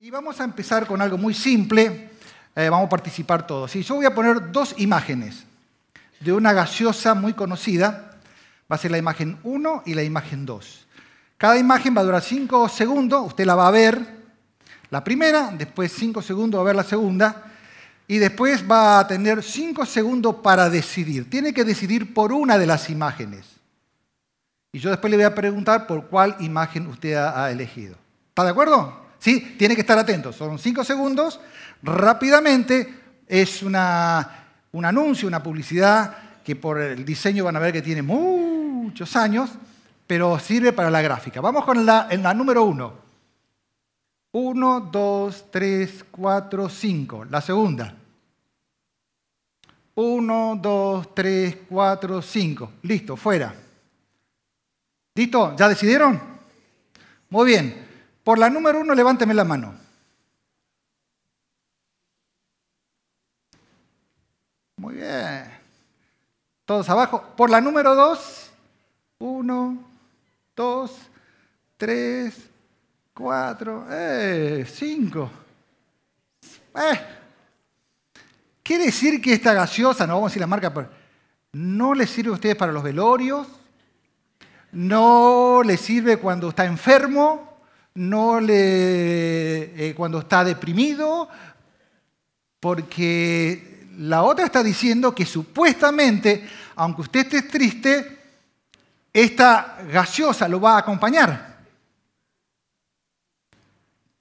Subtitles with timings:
[0.00, 2.10] Y vamos a empezar con algo muy simple.
[2.54, 3.72] Eh, vamos a participar todos.
[3.72, 3.82] ¿sí?
[3.82, 5.42] Yo voy a poner dos imágenes
[6.20, 8.16] de una gaseosa muy conocida.
[8.70, 10.86] Va a ser la imagen 1 y la imagen 2.
[11.36, 13.26] Cada imagen va a durar 5 segundos.
[13.26, 13.98] Usted la va a ver
[14.90, 17.50] la primera, después 5 segundos va a ver la segunda.
[18.06, 21.28] Y después va a tener 5 segundos para decidir.
[21.28, 23.46] Tiene que decidir por una de las imágenes.
[24.70, 27.96] Y yo después le voy a preguntar por cuál imagen usted ha elegido.
[28.28, 29.07] ¿Está de acuerdo?
[29.18, 29.56] ¿Sí?
[29.58, 30.32] Tiene que estar atento.
[30.32, 31.40] Son cinco segundos.
[31.82, 32.94] Rápidamente
[33.26, 38.02] es una, un anuncio, una publicidad que por el diseño van a ver que tiene
[38.02, 39.50] muchos años,
[40.06, 41.40] pero sirve para la gráfica.
[41.40, 42.94] Vamos con la, número uno.
[44.32, 47.24] Uno, dos, tres, cuatro, cinco.
[47.24, 47.94] La segunda.
[49.96, 52.72] Uno, dos, tres, cuatro, cinco.
[52.82, 53.54] Listo, fuera.
[55.14, 55.56] ¿Listo?
[55.56, 56.20] ¿Ya decidieron?
[57.30, 57.87] Muy bien.
[58.28, 59.74] Por la número uno, levánteme la mano.
[64.76, 65.50] Muy bien.
[66.66, 67.24] Todos abajo.
[67.34, 68.50] Por la número dos.
[69.20, 69.82] Uno,
[70.54, 70.94] dos,
[71.78, 72.34] tres,
[73.14, 75.30] cuatro, eh, cinco.
[76.74, 77.00] Eh.
[78.62, 80.90] Quiere decir que esta gaseosa, no vamos a decir la marca, pero
[81.52, 83.46] no le sirve a ustedes para los velorios,
[84.72, 87.47] no le sirve cuando está enfermo,
[87.98, 91.28] no le, eh, cuando está deprimido,
[92.60, 98.18] porque la otra está diciendo que supuestamente, aunque usted esté triste,
[99.12, 101.58] esta gaseosa lo va a acompañar.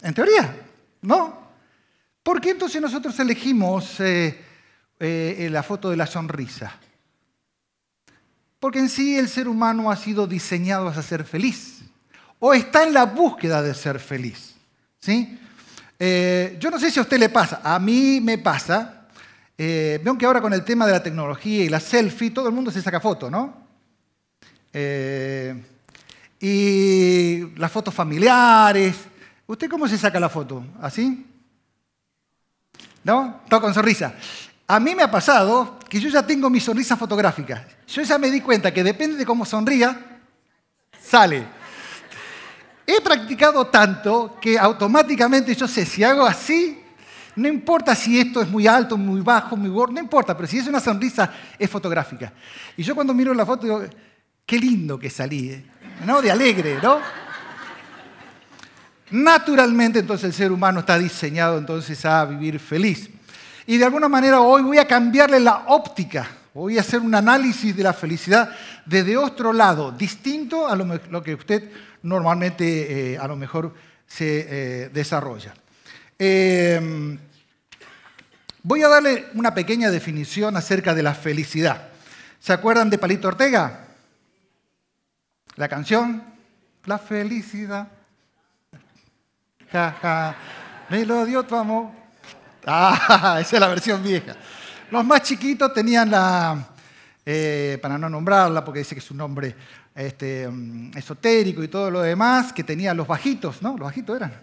[0.01, 0.55] En teoría,
[1.01, 1.47] ¿no?
[2.23, 4.43] ¿Por qué entonces nosotros elegimos eh,
[4.99, 6.75] eh, la foto de la sonrisa?
[8.59, 11.77] Porque en sí el ser humano ha sido diseñado a ser feliz
[12.39, 14.55] o está en la búsqueda de ser feliz.
[14.99, 15.39] ¿sí?
[15.99, 19.07] Eh, yo no sé si a usted le pasa, a mí me pasa.
[19.57, 22.53] Eh, veo que ahora con el tema de la tecnología y la selfie, todo el
[22.53, 23.65] mundo se saca fotos, ¿no?
[24.71, 25.63] Eh,
[26.39, 28.95] y las fotos familiares.
[29.47, 30.63] ¿Usted cómo se saca la foto?
[30.81, 31.25] ¿Así?
[33.03, 33.41] ¿No?
[33.49, 34.13] Todo con sonrisa.
[34.67, 37.65] A mí me ha pasado que yo ya tengo mi sonrisa fotográfica.
[37.87, 40.19] Yo ya me di cuenta que depende de cómo sonría,
[41.01, 41.45] sale.
[42.89, 46.81] He practicado tanto que automáticamente yo sé, si hago así,
[47.35, 50.57] no importa si esto es muy alto, muy bajo, muy gordo, no importa, pero si
[50.57, 52.31] es una sonrisa, es fotográfica.
[52.77, 53.83] Y yo cuando miro la foto digo,
[54.45, 55.65] qué lindo que salí, ¿eh?
[56.05, 56.21] ¿no?
[56.21, 57.01] De alegre, ¿no?
[59.11, 63.09] Naturalmente entonces el ser humano está diseñado entonces a vivir feliz.
[63.65, 67.75] Y de alguna manera hoy voy a cambiarle la óptica, voy a hacer un análisis
[67.75, 68.49] de la felicidad
[68.85, 71.69] desde otro lado, distinto a lo que usted
[72.07, 73.73] normalmente eh, a lo mejor
[74.07, 75.53] se eh, desarrolla.
[76.17, 77.17] Eh,
[78.63, 81.89] voy a darle una pequeña definición acerca de la felicidad.
[82.39, 83.87] ¿Se acuerdan de Palito Ortega?
[85.55, 86.23] La canción,
[86.85, 87.89] La felicidad.
[90.89, 91.91] Me lo dio tu amor.
[92.69, 94.35] Ah, esa es la versión vieja.
[94.91, 96.67] Los más chiquitos tenían la,
[97.81, 99.55] para no nombrarla, porque dice que es un nombre
[99.97, 103.71] este, mm, esotérico y todo lo demás, que tenía los bajitos, ¿no?
[103.71, 104.33] Los bajitos eran.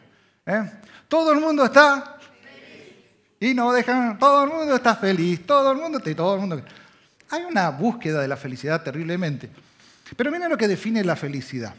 [0.44, 0.70] ¿eh?
[1.06, 2.19] Todo el mundo está
[3.38, 6.62] y no dejan, todo el mundo está feliz, todo el mundo, todo el mundo.
[7.31, 9.48] Hay una búsqueda de la felicidad terriblemente.
[10.16, 11.75] Pero miren lo que define la felicidad.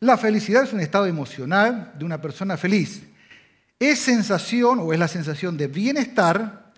[0.00, 3.02] La felicidad es un estado emocional de una persona feliz.
[3.78, 6.72] Es sensación o es la sensación de bienestar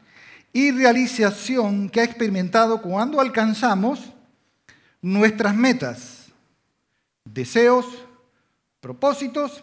[0.52, 4.13] y realización que ha experimentado cuando alcanzamos
[5.04, 6.32] nuestras metas,
[7.26, 7.84] deseos,
[8.80, 9.62] propósitos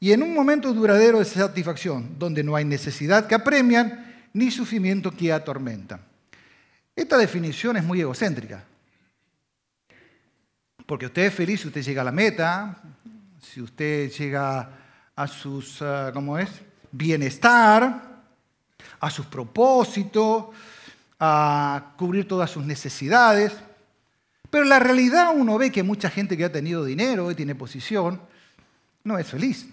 [0.00, 5.12] y en un momento duradero de satisfacción, donde no hay necesidad que apremian ni sufrimiento
[5.12, 6.00] que atormentan.
[6.96, 8.64] Esta definición es muy egocéntrica,
[10.84, 12.82] porque usted es feliz si usted llega a la meta,
[13.40, 14.68] si usted llega
[15.14, 16.50] a sus, ah, ¿cómo es?
[16.90, 18.20] Bienestar,
[18.98, 20.46] a sus propósitos,
[21.20, 23.52] a cubrir todas sus necesidades.
[24.52, 28.20] Pero la realidad uno ve que mucha gente que ha tenido dinero y tiene posición
[29.02, 29.66] no es feliz.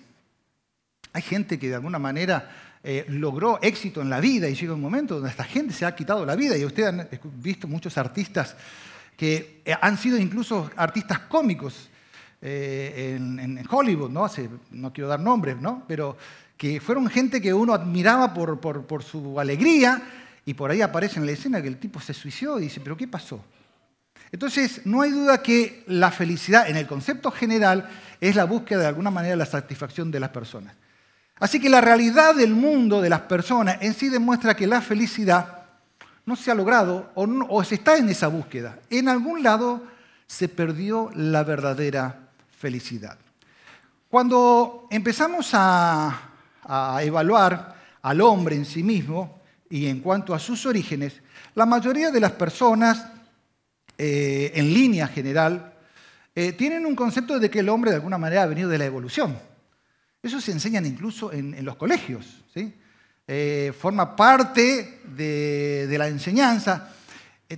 [1.11, 2.49] Hay gente que de alguna manera
[2.81, 5.93] eh, logró éxito en la vida y llega un momento donde esta gente se ha
[5.93, 7.09] quitado la vida y ustedes han
[7.41, 8.55] visto muchos artistas
[9.17, 11.89] que eh, han sido incluso artistas cómicos
[12.41, 14.31] eh, en, Hollywood, ¿no?
[14.71, 15.83] no quiero dar nombres, ¿no?
[15.89, 16.15] pero
[16.55, 20.01] que fueron gente que uno admiraba por su alegría
[20.45, 22.95] y por ahí aparece en la escena que el tipo se suicidó y dice, pero
[22.95, 23.43] ¿qué pasó?
[24.31, 27.89] Entonces, no hay duda que la felicidad, en el concepto general,
[28.21, 30.75] es la búsqueda de alguna manera de la satisfacción de las personas.
[31.39, 35.59] Así que la realidad del mundo de las personas en sí demuestra que la felicidad
[36.25, 38.77] no se ha logrado o, se está en esa búsqueda.
[38.89, 39.81] En algún lado
[40.27, 43.17] se perdió la verdadera felicidad.
[44.09, 46.25] Cuando empezamos a,
[47.01, 49.39] evaluar al hombre en sí mismo
[49.71, 51.19] y en cuanto a sus orígenes,
[51.55, 53.07] la mayoría de las personas,
[54.01, 55.73] eh, en línea general,
[56.33, 58.85] eh, tienen un concepto de que el hombre de alguna manera ha venido de la
[58.85, 59.37] evolución.
[60.23, 62.45] Eso se enseña incluso en, los colegios.
[62.53, 62.73] ¿sí?
[63.27, 66.93] Eh, forma parte de, la enseñanza,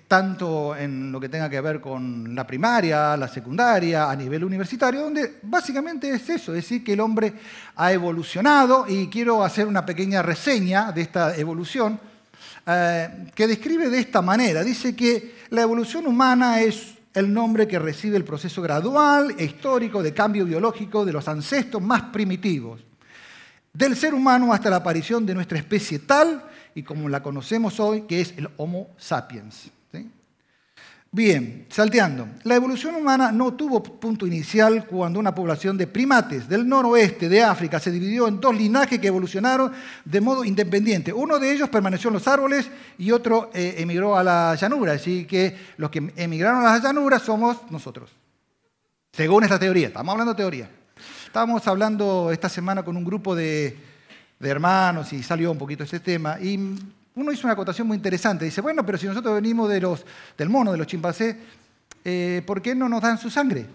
[0.07, 5.01] tanto en lo que tenga que ver con la primaria, la secundaria, a nivel universitario,
[5.01, 7.33] donde básicamente es eso, es decir, que el hombre
[7.75, 11.99] ha evolucionado y quiero hacer una pequeña reseña de esta evolución
[12.65, 14.63] eh, que describe de esta manera.
[14.63, 20.01] Dice que la evolución humana es el nombre que recibe el proceso gradual e histórico
[20.01, 22.81] de cambio biológico de los ancestros más primitivos,
[23.73, 26.43] del ser humano hasta la aparición de nuestra especie tal
[26.73, 29.71] y como la conocemos hoy, que es el Homo sapiens.
[31.13, 32.25] Bien, salteando.
[32.43, 37.43] La evolución humana no tuvo punto inicial cuando una población de primates del noroeste de
[37.43, 39.73] África se dividió en dos linajes que evolucionaron
[40.05, 41.11] de modo independiente.
[41.11, 44.93] Uno de ellos permaneció en los árboles y otro eh, emigró a la llanura.
[44.93, 48.09] Así que los que emigraron a las llanuras somos nosotros.
[49.11, 49.87] Según esta teoría.
[49.87, 50.69] Estamos hablando de teoría.
[51.25, 53.77] Estábamos hablando esta semana con un grupo de,
[54.39, 56.39] de hermanos y salió un poquito este tema.
[56.39, 56.57] Y
[57.15, 58.45] uno hizo una acotación muy interesante.
[58.45, 60.05] Dice, bueno, pero si nosotros venimos de los,
[60.37, 61.35] del mono, de los chimpancés,
[62.03, 63.65] eh, ¿por qué no nos dan su sangre?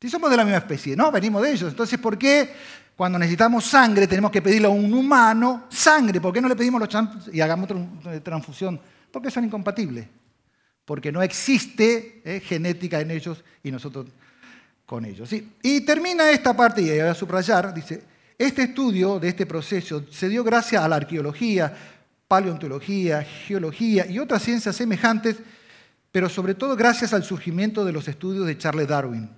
[0.00, 1.70] Si somos de la misma especie, no, venimos de ellos.
[1.70, 2.52] Entonces, ¿por qué
[2.96, 6.20] cuando necesitamos sangre tenemos que pedirle a un humano sangre?
[6.20, 8.80] ¿Por qué no le pedimos los y hagamos otra transfusión?
[9.10, 10.06] Porque son incompatibles.
[10.84, 14.06] Porque no existe eh, genética en ellos y nosotros
[14.84, 15.30] con ellos.
[15.62, 18.02] Y termina esta parte, y voy a subrayar, dice,
[18.38, 21.72] este estudio de este proceso se dio gracias a la arqueología,
[22.26, 25.36] paleontología, geología y otras ciencias semejantes,
[26.10, 29.30] pero sobre todo gracias al surgimiento de los estudios de Charles Darwin.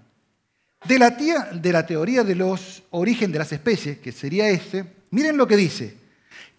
[0.86, 5.56] De la, teoría de los orígenes de las especies, que sería este, miren lo que
[5.56, 5.96] dice,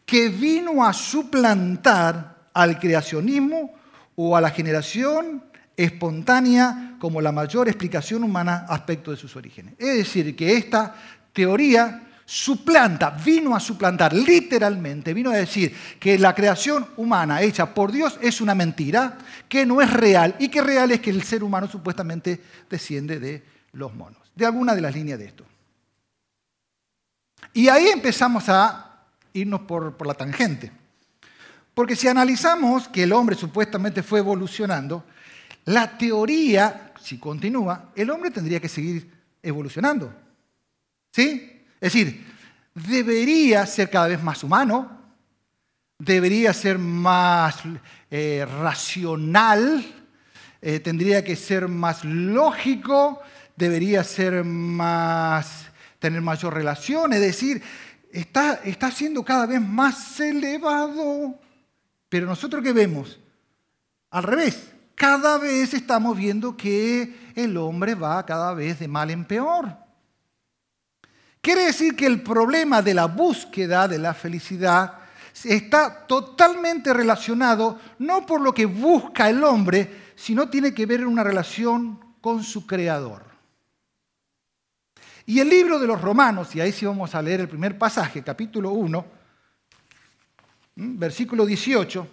[0.05, 3.73] que vino a suplantar al creacionismo
[4.15, 5.43] o a la generación
[5.75, 9.75] espontánea como la mayor explicación humana aspecto de sus orígenes.
[9.77, 10.95] Es decir, que esta
[11.31, 17.89] teoría suplanta, vino a suplantar, literalmente, vino a decir que la creación humana hecha por
[17.89, 21.41] Dios es una mentira, que no es real y que real es que el ser
[21.41, 25.45] humano supuestamente desciende de los monos, de alguna de las líneas de esto.
[27.53, 30.69] Y ahí empezamos a irnos por, por la tangente.
[31.73, 35.05] Porque si analizamos que el hombre supuestamente fue evolucionando,
[35.63, 39.09] la teoría, si continúa, el hombre tendría que seguir
[39.41, 40.13] evolucionando.
[41.13, 41.56] ¿Sí?
[41.79, 42.25] Es decir,
[42.73, 44.97] debería ser cada vez más humano,
[45.99, 47.57] debería ser más
[48.09, 49.85] eh, racional,
[50.61, 53.21] eh, tendría que ser más lógico,
[53.55, 55.65] debería ser más,
[55.99, 57.61] tener mayor relación, es decir,
[58.11, 61.39] está, está siendo cada vez más elevado.
[62.09, 63.19] Pero nosotros qué vemos?
[64.09, 69.25] Al revés, cada vez estamos viendo que el hombre va cada vez de mal en
[69.25, 69.86] peor.
[71.47, 74.95] Quiere decir que el problema de la búsqueda de la felicidad
[75.45, 81.07] está totalmente relacionado no por lo que busca el hombre, sino tiene que ver en
[81.07, 83.23] una relación con su creador.
[85.25, 88.21] Y el libro de los romanos, y ahí sí vamos a leer el primer pasaje,
[88.21, 89.05] capítulo 1,
[90.75, 92.07] versículo 18,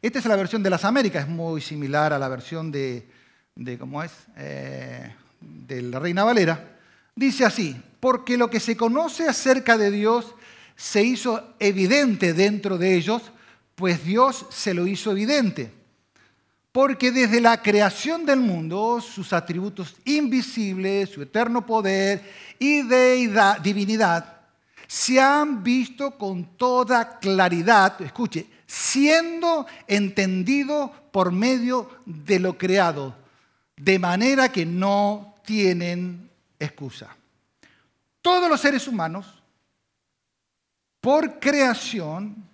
[0.00, 3.08] esta es la versión de las Américas, es muy similar a la versión de,
[3.80, 6.75] ¿cómo es?, eh, de la Reina Valera.
[7.16, 10.34] Dice así, porque lo que se conoce acerca de Dios
[10.76, 13.22] se hizo evidente dentro de ellos,
[13.74, 15.72] pues Dios se lo hizo evidente.
[16.72, 22.22] Porque desde la creación del mundo, sus atributos invisibles, su eterno poder
[22.58, 24.36] y deidad, divinidad,
[24.86, 33.16] se han visto con toda claridad, escuche, siendo entendido por medio de lo creado,
[33.74, 36.25] de manera que no tienen
[36.58, 37.16] excusa.
[38.22, 39.42] Todos los seres humanos,
[41.00, 42.46] por creación,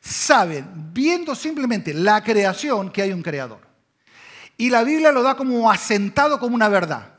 [0.00, 3.60] saben, viendo simplemente la creación, que hay un creador.
[4.56, 7.14] Y la Biblia lo da como asentado como una verdad.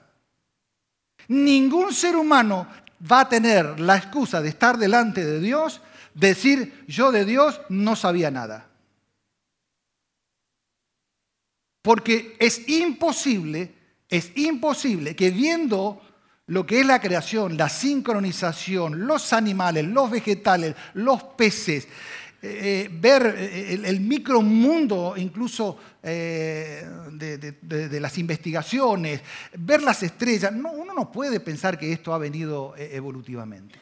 [1.28, 2.68] Ningún ser humano
[3.10, 5.82] va a tener la excusa de estar delante de Dios,
[6.14, 8.68] decir yo de Dios no sabía nada.
[11.82, 13.74] Porque es imposible,
[14.08, 16.02] es imposible que viendo
[16.51, 21.86] lo que es la creación, la sincronización, los animales, los vegetales, los peces,
[22.41, 29.22] eh, eh, ver eh, el, micromundo incluso de, las investigaciones,
[29.60, 33.79] ver las estrellas, uno no puede pensar que esto ha venido evolutivamente.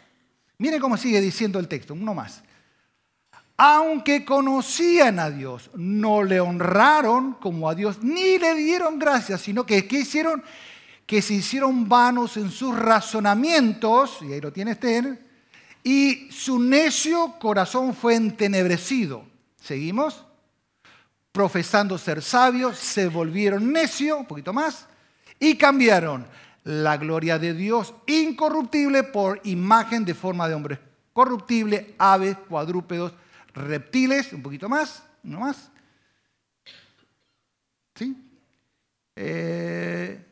[0.60, 2.44] Miren cómo sigue diciendo el texto, uno más.
[3.58, 9.66] Aunque conocían a Dios, no le honraron como a Dios, ni le dieron gracias, sino
[9.66, 10.44] que ¿qué hicieron?
[11.10, 15.20] Que se hicieron vanos en sus razonamientos, y ahí lo tiene Esther,
[15.84, 19.24] y su necio corazón fue entenebrecido.
[19.60, 20.24] ¿Seguimos?
[21.32, 24.86] Profesando ser sabios, se volvieron necios, un poquito más,
[25.40, 26.28] y cambiaron
[26.64, 30.80] la gloria de Dios incorruptible por imagen de forma de hombre
[31.12, 33.14] corruptible, aves, cuadrúpedos,
[33.54, 35.72] reptiles, un poquito más, uno más.
[37.96, 38.16] ¿Sí?
[39.16, 40.29] Eh,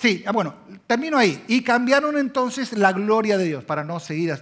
[0.00, 0.54] Sí, ah, bueno,
[0.86, 1.44] termino ahí.
[1.46, 4.34] Y cambiaron entonces la gloria de Dios para no seguir.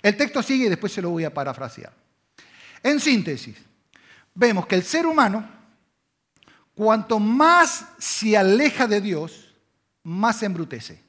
[0.00, 1.92] El texto sigue y después se lo voy a parafrasear.
[2.80, 3.56] En síntesis,
[4.34, 5.48] vemos que el ser humano,
[6.76, 9.52] cuanto más se aleja de Dios,
[10.04, 11.02] más se embrutece.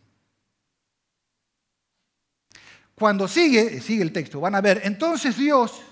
[2.96, 5.84] Cuando sigue, sigue el texto, van a ver, entonces Dios,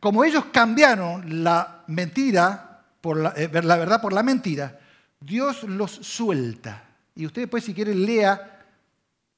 [0.00, 4.81] como ellos cambiaron la mentira, por la, eh, la verdad por la mentira,
[5.24, 6.88] Dios los suelta.
[7.14, 8.64] Y usted después, si quiere, lea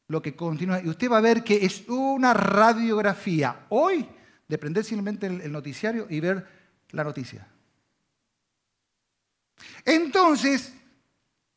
[0.09, 0.81] lo que continúa.
[0.83, 4.07] Y usted va a ver que es una radiografía hoy
[4.47, 6.47] de prender simplemente el noticiario y ver
[6.91, 7.47] la noticia.
[9.85, 10.73] Entonces,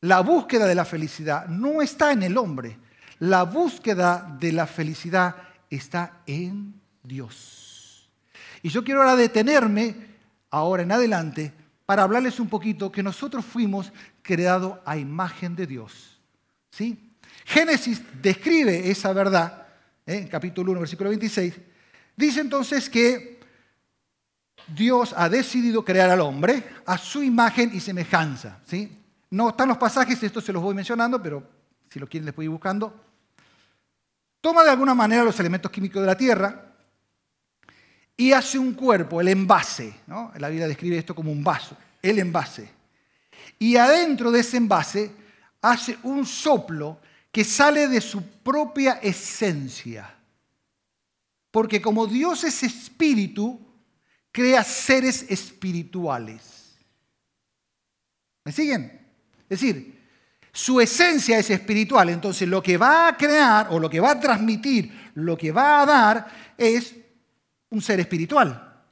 [0.02, 2.78] la búsqueda de la felicidad no está en el hombre.
[3.20, 5.36] La búsqueda de la felicidad
[5.70, 8.10] está en Dios.
[8.62, 9.96] Y yo quiero ahora detenerme,
[10.52, 11.54] ahora en adelante,
[11.88, 16.20] para hablarles un poquito que nosotros fuimos creados a imagen de Dios.
[16.70, 17.16] ¿Sí?
[17.46, 19.66] Génesis describe esa verdad,
[20.06, 20.18] ¿eh?
[20.18, 21.56] en capítulo 1, versículo 26.
[22.14, 23.40] Dice entonces que
[24.68, 28.60] Dios ha decidido crear al hombre a su imagen y semejanza.
[28.66, 29.02] ¿sí?
[29.30, 31.42] No están los pasajes, esto se los voy mencionando, pero
[31.90, 32.94] si lo quieren les voy ir buscando.
[34.42, 36.67] Toma de alguna manera los elementos químicos de la tierra,
[38.18, 39.94] y hace un cuerpo, el envase.
[40.08, 40.32] ¿no?
[40.40, 42.68] La Biblia describe esto como un vaso, el envase.
[43.60, 45.12] Y adentro de ese envase
[45.62, 47.00] hace un soplo
[47.32, 50.16] que sale de su propia esencia.
[51.52, 53.60] Porque como Dios es espíritu,
[54.32, 56.76] crea seres espirituales.
[58.44, 59.00] ¿Me siguen?
[59.50, 59.98] Es decir,
[60.52, 64.20] su esencia es espiritual, entonces lo que va a crear o lo que va a
[64.20, 66.96] transmitir, lo que va a dar es
[67.70, 68.84] un ser espiritual,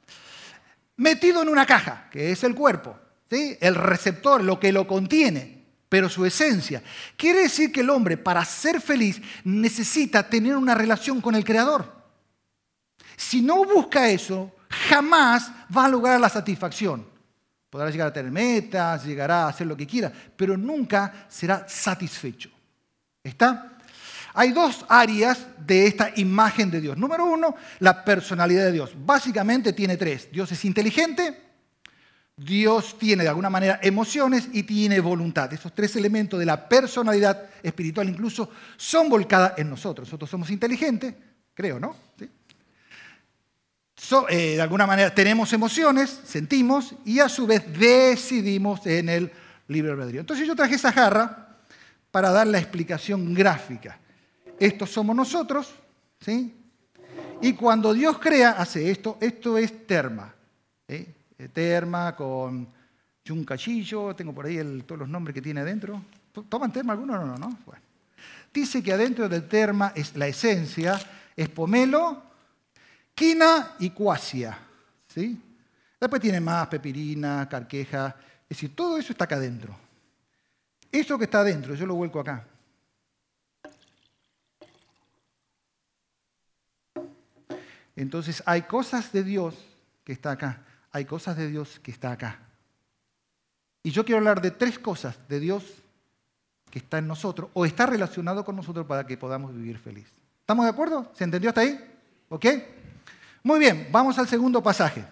[0.96, 2.98] metido en una caja, que es el cuerpo,
[3.30, 6.82] el receptor, lo que lo contiene, pero su esencia.
[7.16, 11.94] Quiere decir que el hombre, para ser feliz, necesita tener una relación con el Creador.
[13.16, 17.06] Si no busca eso, jamás va a lograr la satisfacción.
[17.70, 22.50] Podrá llegar a tener metas, llegará a hacer lo que quiera, pero nunca será satisfecho.
[23.22, 23.75] ¿Está?
[24.38, 26.98] Hay dos áreas de esta imagen de Dios.
[26.98, 28.92] Número uno, la personalidad de Dios.
[28.94, 30.28] Básicamente tiene tres.
[30.30, 31.40] Dios es inteligente,
[32.36, 35.50] Dios tiene de alguna manera emociones y tiene voluntad.
[35.54, 40.06] Esos tres elementos de la personalidad espiritual incluso son volcadas en nosotros.
[40.06, 41.14] Nosotros somos inteligentes,
[41.54, 41.96] creo, ¿no?
[44.28, 49.32] Eh, de alguna manera tenemos emociones, sentimos y a su vez decidimos en el
[49.68, 50.20] libre albedrío.
[50.20, 51.56] Entonces yo traje esa jarra
[52.10, 53.98] para dar la explicación gráfica.
[54.58, 55.74] Estos somos nosotros,
[56.20, 56.54] ¿sí?
[57.40, 59.18] Y cuando Dios crea, hace esto.
[59.20, 60.34] Esto es terma.
[60.88, 61.06] ¿sí?
[61.52, 62.66] Terma con
[63.24, 66.02] chuncachillo, tengo por ahí todos los nombres que tiene adentro.
[66.48, 67.16] ¿Toman terma alguno?
[67.16, 67.58] No, no, no.
[67.66, 67.82] Bueno.
[68.52, 70.98] Dice que adentro del terma es la esencia,
[71.36, 72.22] es pomelo,
[73.14, 74.58] quina y cuasia.
[75.06, 75.38] ¿sí?
[76.00, 78.16] Después tiene más pepirina, carqueja.
[78.48, 79.76] Es decir, todo eso está acá adentro.
[80.90, 82.46] Eso que está adentro, yo lo vuelco acá.
[87.96, 89.54] Entonces hay cosas de Dios
[90.04, 90.62] que está acá,
[90.92, 92.38] hay cosas de Dios que está acá.
[93.82, 95.64] Y yo quiero hablar de tres cosas de Dios
[96.70, 100.06] que está en nosotros o está relacionado con nosotros para que podamos vivir feliz.
[100.40, 101.10] ¿Estamos de acuerdo?
[101.14, 101.80] ¿Se entendió hasta ahí?
[102.28, 102.46] ¿Ok?
[103.42, 105.04] Muy bien, vamos al segundo pasaje.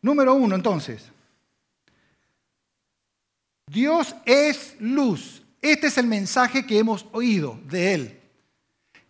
[0.00, 1.10] Número uno, entonces.
[3.66, 5.42] Dios es luz.
[5.60, 8.17] Este es el mensaje que hemos oído de Él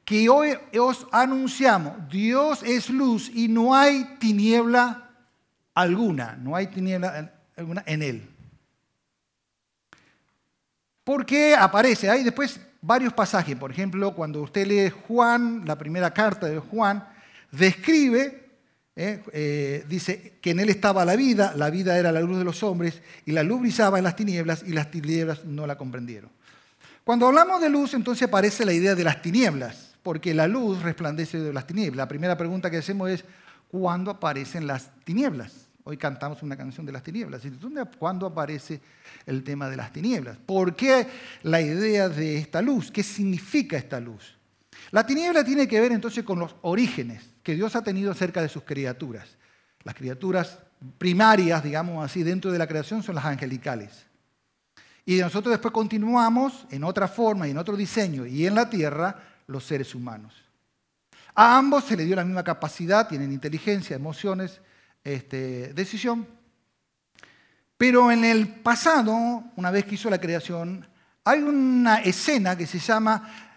[0.08, 5.10] que hoy os anunciamos, Dios es luz y no hay tiniebla
[5.74, 8.26] alguna, no hay tiniebla alguna en Él.
[11.04, 16.46] Porque aparece, hay después varios pasajes, por ejemplo, cuando usted lee Juan, la primera carta
[16.46, 17.06] de Juan,
[17.52, 18.48] describe,
[18.96, 22.44] eh, eh, dice que en él estaba la vida, la vida era la luz de
[22.44, 26.30] los hombres, y la luz brillaba en las tinieblas, y las tinieblas no la comprendieron.
[27.04, 31.38] Cuando hablamos de luz, entonces aparece la idea de las tinieblas, porque la luz resplandece
[31.38, 31.98] de las tinieblas.
[31.98, 33.26] La primera pregunta que hacemos es,
[33.70, 35.68] ¿cuándo aparecen las tinieblas?
[35.84, 37.42] Hoy cantamos una canción de las tinieblas.
[37.98, 38.80] ¿Cuándo aparece
[39.26, 40.38] el tema de las tinieblas?
[40.38, 41.06] ¿Por qué
[41.42, 42.90] la idea de esta luz?
[42.90, 44.34] ¿Qué significa esta luz?
[44.92, 48.48] La tiniebla tiene que ver entonces con los orígenes que Dios ha tenido acerca de
[48.48, 49.36] sus criaturas.
[49.84, 50.58] Las criaturas
[50.96, 54.06] primarias, digamos así, dentro de la creación son las angelicales.
[55.04, 59.27] Y nosotros después continuamos en otra forma y en otro diseño y en la tierra
[59.48, 60.34] los seres humanos.
[61.34, 64.60] A ambos se le dio la misma capacidad, tienen inteligencia, emociones,
[65.02, 66.26] este, decisión.
[67.76, 70.86] Pero en el pasado, una vez que hizo la creación,
[71.24, 73.48] hay una escena que se llama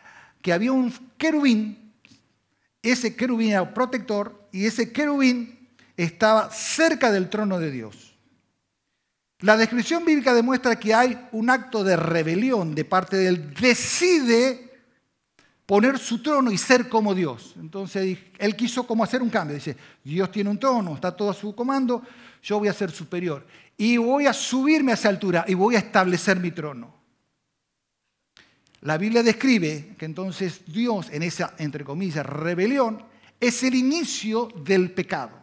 [0.41, 1.93] que había un querubín,
[2.81, 8.15] ese querubín era protector y ese querubín estaba cerca del trono de Dios.
[9.39, 13.53] La descripción bíblica demuestra que hay un acto de rebelión de parte de él.
[13.55, 14.70] Decide
[15.71, 17.55] poner su trono y ser como Dios.
[17.57, 19.55] Entonces él quiso como hacer un cambio.
[19.55, 22.03] Dice, Dios tiene un trono, está todo a su comando,
[22.43, 23.47] yo voy a ser superior.
[23.77, 26.93] Y voy a subirme a esa altura y voy a establecer mi trono.
[28.81, 33.05] La Biblia describe que entonces Dios en esa, entre comillas, rebelión,
[33.39, 35.39] es el inicio del pecado.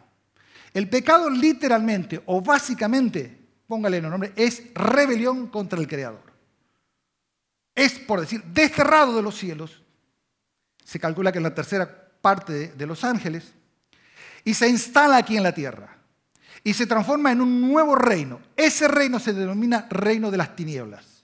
[0.75, 6.31] El pecado literalmente o básicamente, póngale el nombre, es rebelión contra el Creador.
[7.73, 9.81] Es, por decir, desterrado de los cielos,
[10.89, 13.53] se calcula que es la tercera parte de los ángeles,
[14.43, 15.95] y se instala aquí en la tierra.
[16.63, 18.41] Y se transforma en un nuevo reino.
[18.57, 21.23] Ese reino se denomina reino de las tinieblas.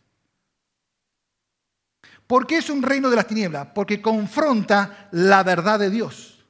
[2.28, 3.70] ¿Por qué es un reino de las tinieblas?
[3.74, 6.46] Porque confronta la verdad de Dios.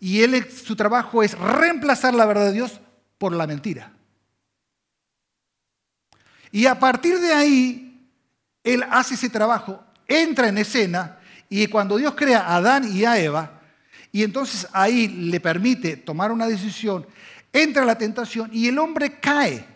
[0.00, 2.80] Y él, su trabajo es reemplazar la verdad de Dios
[3.18, 3.92] por la mentira.
[6.50, 8.10] Y a partir de ahí,
[8.64, 11.17] él hace ese trabajo, entra en escena
[11.48, 13.60] y cuando Dios crea a Adán y a Eva,
[14.12, 17.06] y entonces ahí le permite tomar una decisión,
[17.52, 19.66] entra la tentación y el hombre cae.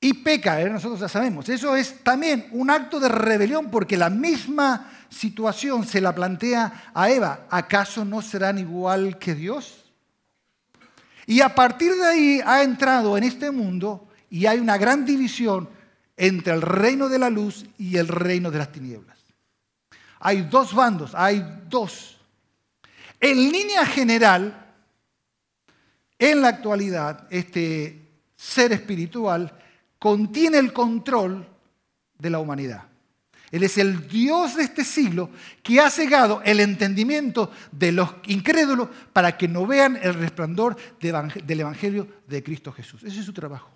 [0.00, 0.70] Y peca, ¿eh?
[0.70, 1.48] nosotros ya sabemos.
[1.48, 7.10] Eso es también un acto de rebelión porque la misma situación se la plantea a
[7.10, 7.46] Eva.
[7.50, 9.92] ¿Acaso no serán igual que Dios?
[11.26, 15.68] Y a partir de ahí ha entrado en este mundo y hay una gran división
[16.16, 19.17] entre el reino de la luz y el reino de las tinieblas.
[20.20, 22.18] Hay dos bandos, hay dos.
[23.20, 24.66] En línea general,
[26.18, 29.52] en la actualidad, este ser espiritual
[29.98, 31.46] contiene el control
[32.18, 32.84] de la humanidad.
[33.50, 35.30] Él es el Dios de este siglo
[35.62, 41.60] que ha cegado el entendimiento de los incrédulos para que no vean el resplandor del
[41.60, 43.02] Evangelio de Cristo Jesús.
[43.04, 43.70] Ese es su trabajo.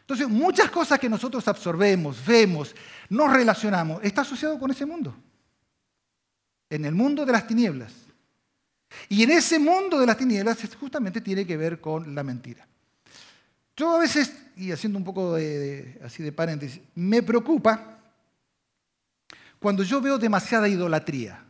[0.00, 2.74] Entonces, muchas cosas que nosotros absorbemos, vemos,
[3.08, 5.16] nos relacionamos, está asociado con ese mundo
[6.70, 7.92] en el mundo de las tinieblas.
[9.08, 12.66] Y en ese mundo de las tinieblas justamente tiene que ver con la mentira.
[13.76, 17.98] Yo a veces, y haciendo un poco de, así de paréntesis, me preocupa
[19.58, 21.42] cuando yo veo demasiada idolatría.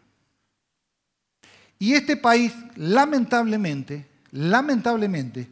[1.78, 5.48] Y este país, lamentablemente, lamentablemente,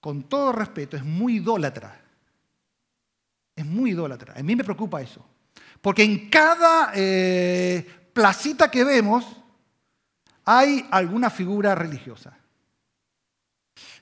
[0.00, 2.00] con todo respeto, es muy idólatra.
[3.54, 4.34] Es muy idólatra.
[4.36, 5.26] A mí me preocupa eso.
[5.80, 9.26] Porque en cada eh, placita que vemos
[10.46, 12.34] hay alguna figura religiosa.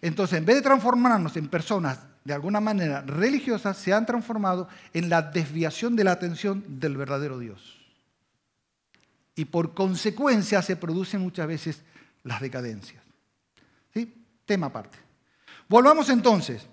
[0.00, 5.10] Entonces, en vez de transformarnos en personas de alguna manera religiosas, se han transformado en
[5.10, 7.76] la desviación de la atención del verdadero Dios.
[9.34, 11.82] Y por consecuencia se producen muchas veces
[12.22, 13.02] las decadencias.
[13.92, 14.14] ¿Sí?
[14.46, 14.96] Tema aparte.
[15.68, 16.68] Volvamos entonces.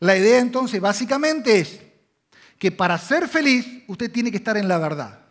[0.00, 1.78] La idea entonces básicamente es
[2.58, 5.23] que para ser feliz usted tiene que estar en la verdad.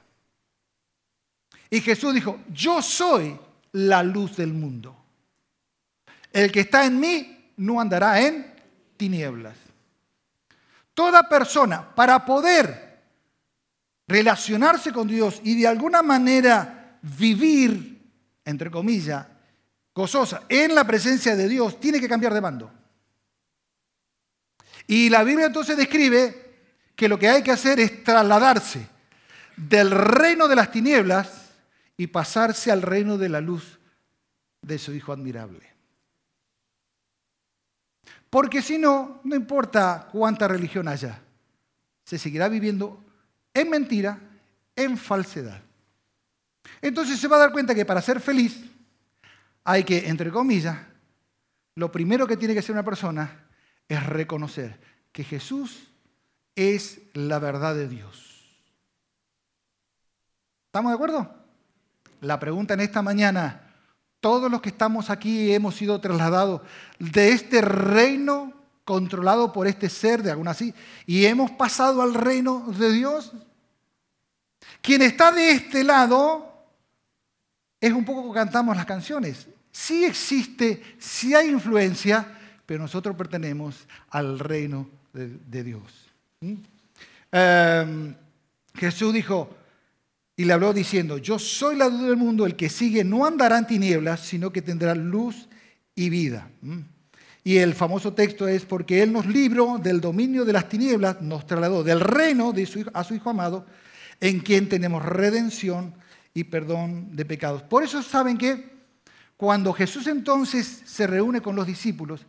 [1.73, 3.35] Y Jesús dijo, yo soy
[3.71, 4.95] la luz del mundo.
[6.31, 8.53] El que está en mí no andará en
[8.95, 9.57] tinieblas.
[10.93, 13.01] Toda persona, para poder
[14.07, 18.03] relacionarse con Dios y de alguna manera vivir,
[18.45, 19.25] entre comillas,
[19.95, 22.71] gozosa en la presencia de Dios, tiene que cambiar de bando.
[24.85, 26.53] Y la Biblia entonces describe
[26.95, 28.87] que lo que hay que hacer es trasladarse
[29.57, 31.42] del reino de las tinieblas
[31.97, 33.79] y pasarse al reino de la luz
[34.61, 35.73] de su Hijo admirable.
[38.29, 41.21] Porque si no, no importa cuánta religión haya,
[42.03, 43.03] se seguirá viviendo
[43.53, 44.19] en mentira,
[44.75, 45.61] en falsedad.
[46.81, 48.59] Entonces se va a dar cuenta que para ser feliz
[49.63, 50.77] hay que, entre comillas,
[51.75, 53.45] lo primero que tiene que hacer una persona
[53.87, 54.79] es reconocer
[55.11, 55.91] que Jesús
[56.55, 58.43] es la verdad de Dios.
[60.65, 61.42] ¿Estamos de acuerdo?
[62.23, 63.73] La pregunta en esta mañana,
[64.21, 66.61] todos los que estamos aquí hemos sido trasladados
[66.97, 68.53] de este reino
[68.85, 70.73] controlado por este ser, de alguna así,
[71.05, 73.33] y hemos pasado al reino de Dios.
[74.81, 76.49] Quien está de este lado
[77.81, 79.47] es un poco como cantamos las canciones.
[79.73, 82.25] Sí existe, sí hay influencia,
[82.65, 85.81] pero nosotros pertenecemos al reino de, Dios.
[86.39, 86.53] ¿Mm?
[87.33, 88.15] Em,
[88.75, 89.49] Jesús dijo,
[90.35, 93.57] y le habló diciendo, yo soy la luz del mundo, el que sigue no andará
[93.57, 95.47] en tinieblas, sino que tendrá luz
[95.95, 96.49] y vida.
[96.61, 96.79] ¿Mm?
[97.43, 101.45] Y el famoso texto es, porque Él nos libró del dominio de las tinieblas, nos
[101.45, 102.53] trasladó del reino
[102.93, 103.65] a su Hijo amado,
[104.21, 105.93] en quien tenemos redención
[106.33, 107.61] y perdón de pecados.
[107.63, 108.71] Por eso saben que
[109.35, 112.25] cuando Jesús entonces se reúne con los discípulos,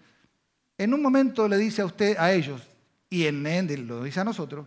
[0.77, 2.61] en un momento le dice a usted, a ellos,
[3.09, 3.45] y en
[3.87, 4.67] lo dice a nosotros,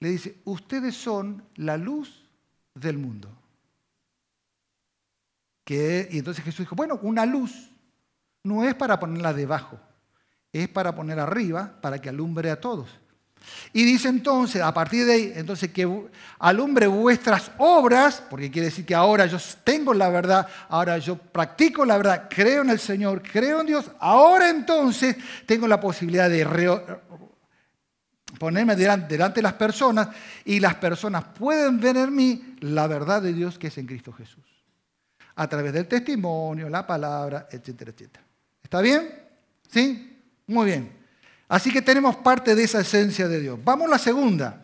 [0.00, 2.25] le dice, ustedes son la luz
[2.80, 3.30] del mundo.
[5.64, 7.70] Que, y entonces Jesús dijo, bueno, una luz
[8.44, 9.80] no es para ponerla debajo,
[10.52, 12.88] es para poner arriba, para que alumbre a todos.
[13.72, 15.88] Y dice entonces, a partir de ahí, entonces que
[16.38, 21.84] alumbre vuestras obras, porque quiere decir que ahora yo tengo la verdad, ahora yo practico
[21.84, 26.44] la verdad, creo en el Señor, creo en Dios, ahora entonces tengo la posibilidad de
[28.38, 30.08] ponerme delante, de las personas
[30.44, 34.12] y las personas pueden ver en mí la verdad de Dios que es en Cristo
[34.12, 34.44] Jesús.
[35.34, 38.24] A través del testimonio, la palabra, etcétera, etcétera.
[38.62, 39.08] ¿Está bien?
[39.68, 40.18] ¿Sí?
[40.46, 40.92] Muy bien.
[41.48, 43.58] Así que tenemos parte de esa esencia de Dios.
[43.62, 44.62] Vamos a la segunda.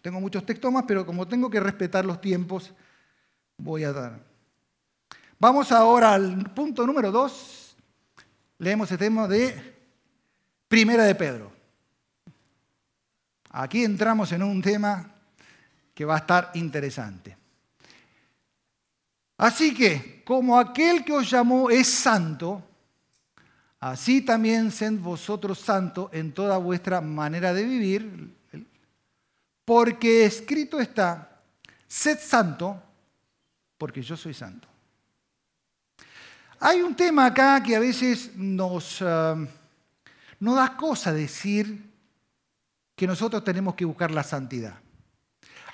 [0.00, 2.72] Tengo muchos textos más, pero como tengo que respetar los tiempos,
[3.56, 4.20] voy a dar.
[5.38, 7.76] Vamos ahora al punto número dos.
[8.58, 9.76] Leemos el tema de
[10.68, 11.57] Primera de Pedro.
[13.58, 15.10] Aquí entramos en un tema
[15.94, 17.36] que va a estar interesante.
[19.36, 22.62] Así que, como aquel que os llamó es santo,
[23.80, 28.34] Así también sed vosotros santos en toda vuestra manera de vivir,
[29.64, 31.40] porque escrito está,
[31.86, 32.82] sed santo,
[33.76, 34.66] porque yo soy santo.
[36.58, 39.46] Hay un tema acá que a veces nos, uh,
[40.40, 41.87] da cosa decir
[42.98, 44.74] que nosotros tenemos que buscar la santidad.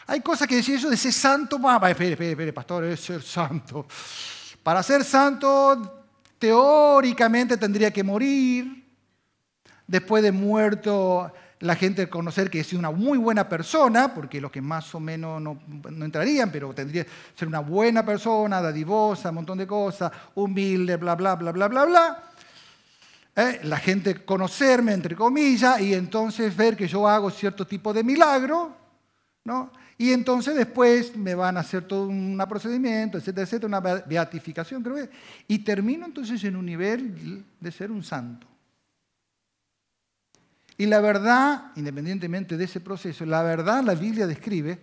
[0.07, 3.23] Hay cosas que decir eso de ser santo, va, espere, espere, espere, pastor, es ser
[3.23, 3.87] santo.
[4.63, 6.05] Para ser santo
[6.39, 8.85] teóricamente tendría que morir.
[9.87, 14.61] Después de muerto, la gente conocer que es una muy buena persona, porque los que
[14.61, 15.59] más o menos no,
[16.05, 21.15] entrarían, pero tendría que ser una buena persona, dadivosa, un montón de cosas, humilde, bla,
[21.15, 22.34] bla, bla, bla, bla, bla.
[23.37, 28.05] Eh, la gente conocerme, entre comillas, y entonces ver que yo hago cierto tipo de
[28.05, 28.77] milagro,
[29.45, 29.73] ¿no?
[29.99, 35.09] Y entonces después me van a hacer todo un procedimiento, etcétera, etcétera, una beatificación, creo.
[35.47, 38.47] Y termino entonces en un nivel de ser un santo.
[40.77, 44.81] Y la verdad, independientemente de ese proceso, la verdad la Biblia describe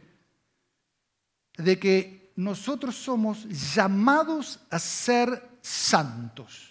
[1.58, 6.71] de que nosotros somos llamados a ser santos.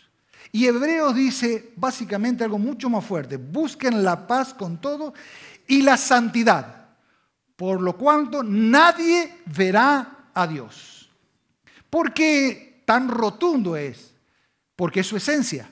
[0.52, 5.14] Y Hebreos dice básicamente algo mucho más fuerte, busquen la paz con todo
[5.66, 6.80] y la santidad
[7.60, 11.10] por lo cuanto nadie verá a Dios.
[11.90, 14.14] ¿Por qué tan rotundo es?
[14.74, 15.70] Porque es su esencia.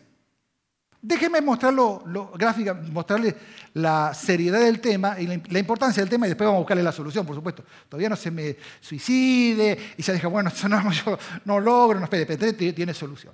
[1.00, 3.34] Déjenme mostrarlo lo, gráfica, mostrarle
[3.72, 6.92] la seriedad del tema y la, importancia del tema y después vamos a buscarle la
[6.92, 7.64] solución, por supuesto.
[7.88, 12.52] Todavía no se me suicide y se deja, bueno, no, yo no logro, no espere,
[12.52, 13.32] tiene solución.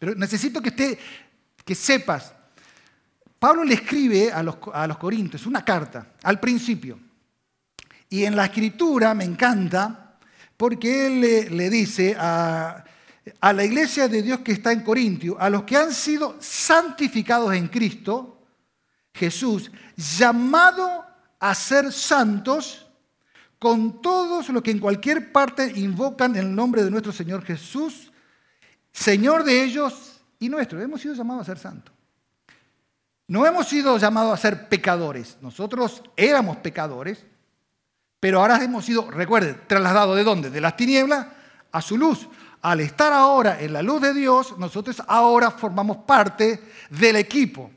[0.00, 0.98] Pero necesito que,
[1.62, 2.32] que sepas.
[3.38, 6.98] Pablo le escribe a los, a los Corintios una carta al principio.
[8.08, 10.16] Y en la escritura me encanta
[10.56, 11.20] porque él
[11.54, 12.82] le, dice a,
[13.40, 17.54] a, la iglesia de Dios que está en Corintio, a los que han sido santificados
[17.54, 18.42] en Cristo,
[19.12, 21.04] Jesús, llamado
[21.38, 22.86] a ser santos
[23.58, 28.09] con todos los que en cualquier parte invocan el nombre de nuestro Señor Jesús,
[28.92, 30.80] Señor de ellos y nuestro.
[30.80, 31.94] Hemos sido llamados a ser santos.
[33.28, 35.38] No hemos sido llamados a ser pecadores.
[35.40, 37.24] Nosotros éramos pecadores,
[38.18, 40.50] pero ahora hemos sido, recuerden, trasladados de dónde?
[40.50, 41.28] De las tinieblas
[41.70, 42.28] a su luz.
[42.62, 47.70] Al estar ahora en la luz de Dios, nosotros ahora formamos parte del equipo.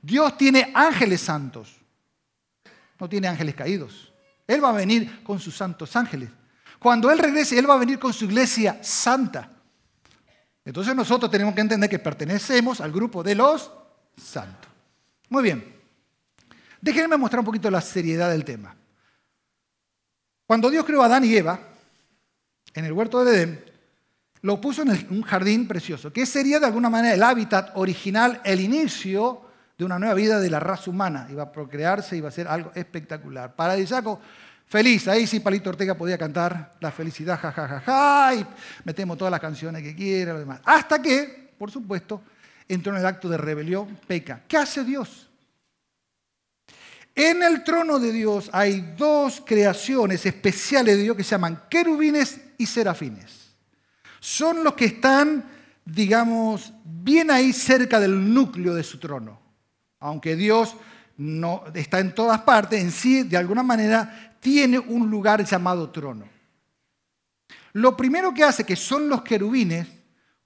[0.00, 1.76] Dios tiene ángeles santos.
[2.98, 4.12] no tiene ángeles caídos.
[4.46, 6.30] Él va a venir con sus santos ángeles.
[6.78, 9.50] Cuando Él regrese, Él va a venir con su iglesia santa.
[10.64, 13.70] Entonces nosotros tenemos que entender que pertenecemos al grupo de los
[14.16, 14.70] santos.
[15.28, 15.80] Muy bien.
[16.80, 18.74] Déjenme mostrar un poquito la seriedad del tema.
[20.46, 21.60] Cuando Dios creó a Adán y Eva
[22.74, 23.64] en el huerto de Edén,
[24.42, 28.60] lo puso en un jardín precioso, que sería de alguna manera el hábitat original, el
[28.60, 29.42] inicio
[29.76, 31.26] de una nueva vida de la raza humana.
[31.30, 33.54] Iba a procrearse, iba a ser algo espectacular.
[33.54, 34.20] Paradisíaco,
[34.70, 35.08] feliz.
[35.08, 38.46] Ahí sí Palito Ortega podía cantar la felicidad, jajajaja, ja, ja, ja, y
[38.84, 40.60] metemos todas las canciones que quiera.
[40.64, 42.22] Hasta que, por supuesto,
[42.68, 44.42] entró en el acto de rebelión, peca.
[44.46, 45.28] ¿Qué hace Dios?
[47.16, 52.40] En el trono de Dios hay dos creaciones especiales de Dios que se llaman querubines
[52.56, 53.50] y serafines.
[54.20, 55.44] Son los que están,
[55.84, 59.40] digamos, bien ahí cerca del núcleo de su trono.
[59.98, 60.76] Aunque Dios
[61.16, 66.26] no está en todas partes, en sí, de alguna manera, tiene un lugar llamado trono.
[67.74, 69.86] Lo primero que hace, que son los querubines,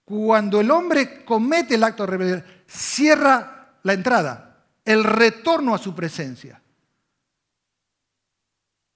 [0.04, 5.94] cuando el hombre comete el acto de rebelión, cierra la entrada, el retorno a su
[5.94, 6.60] presencia.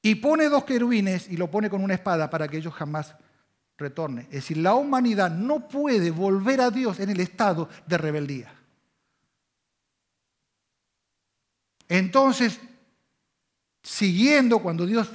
[0.02, 3.14] Y pone dos querubines y lo pone con una espada para que ellos jamás
[3.78, 4.26] retornen.
[4.26, 8.54] Es decir, la humanidad no puede volver a Dios en el estado de rebeldía.
[11.88, 12.60] Entonces,
[13.82, 15.08] siguiendo cuando Dios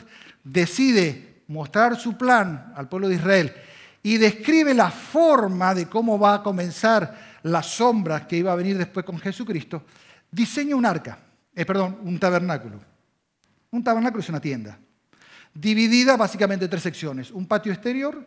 [0.44, 3.54] decide mostrar su plan al pueblo de Israel
[4.02, 8.78] y describe la forma de cómo va a comenzar las sombras que iba a venir
[8.78, 9.84] después con Jesucristo,
[10.32, 11.18] diseña un arca,
[11.56, 12.80] eh, perdón, un tabernáculo.
[13.72, 14.78] Un tabernáculo es una tienda,
[15.54, 18.26] dividida básicamente en tres secciones, un patio exterior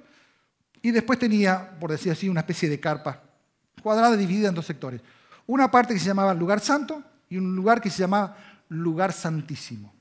[0.82, 3.22] y después tenía, por decir así, una especie de carpa
[3.82, 5.00] cuadrada dividida en dos sectores.
[5.46, 8.36] Una parte que se llamaba lugar santo y un lugar que se llamaba
[8.68, 9.95] lugar santísimo.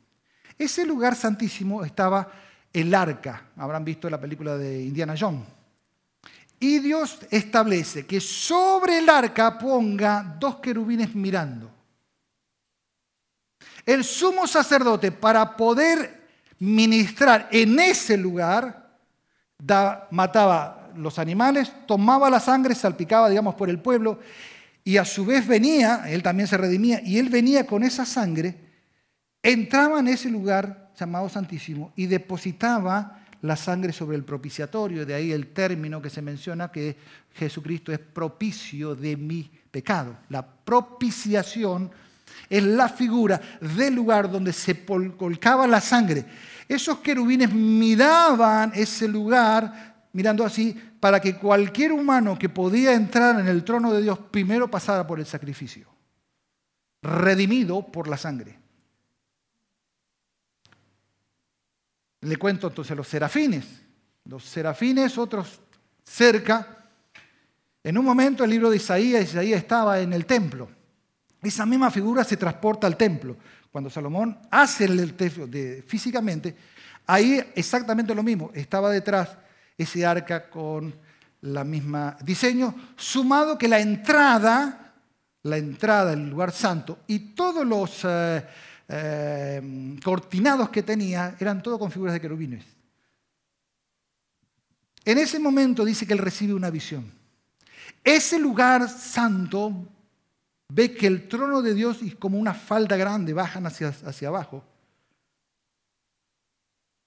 [0.58, 2.32] Ese lugar santísimo estaba
[2.72, 5.44] el arca, habrán visto la película de Indiana Jones.
[6.60, 11.72] Y Dios establece que sobre el arca ponga dos querubines mirando.
[13.86, 16.24] El sumo sacerdote, para poder
[16.60, 18.98] ministrar en ese lugar,
[20.12, 24.20] mataba los animales, tomaba la sangre, salpicaba, digamos, por el pueblo,
[24.84, 28.65] y a su vez venía, él también se redimía, y él venía con esa sangre,
[29.46, 35.32] entraba en ese lugar llamado Santísimo y depositaba la sangre sobre el propiciatorio, de ahí
[35.32, 36.98] el término que se menciona que
[37.36, 40.18] Jesucristo es propicio de mi pecado.
[40.30, 41.92] La propiciación
[42.50, 46.26] es la figura del lugar donde se colcaba la sangre.
[46.68, 53.48] Esos querubines miraban ese lugar, mirando así, para que cualquier humano que podía entrar en
[53.48, 55.88] el trono de Dios primero pasara por el sacrificio,
[57.04, 58.65] redimido por la sangre.
[62.26, 63.66] Le cuento entonces los serafines.
[64.26, 65.60] Los serafines, otros
[66.04, 66.84] cerca.
[67.84, 70.68] En un momento el libro de Isaías, Isaías estaba en el templo.
[71.42, 73.38] Esa misma figura se transporta al templo.
[73.72, 75.48] Cuando Salomón hace el templo
[75.86, 76.56] físicamente,
[77.06, 78.50] ahí exactamente lo mismo.
[78.56, 79.30] Estaba detrás
[79.78, 80.96] ese arca con
[81.42, 84.94] la misma diseño, sumado que la entrada,
[85.44, 88.44] la entrada del lugar santo y todos los eh,
[88.88, 92.66] eh, cortinados que tenía eran todo con figuras de querubines.
[95.04, 97.12] En ese momento dice que él recibe una visión.
[98.04, 99.88] Ese lugar santo
[100.70, 104.64] ve que el trono de Dios es como una falda grande, bajan hacia, hacia abajo.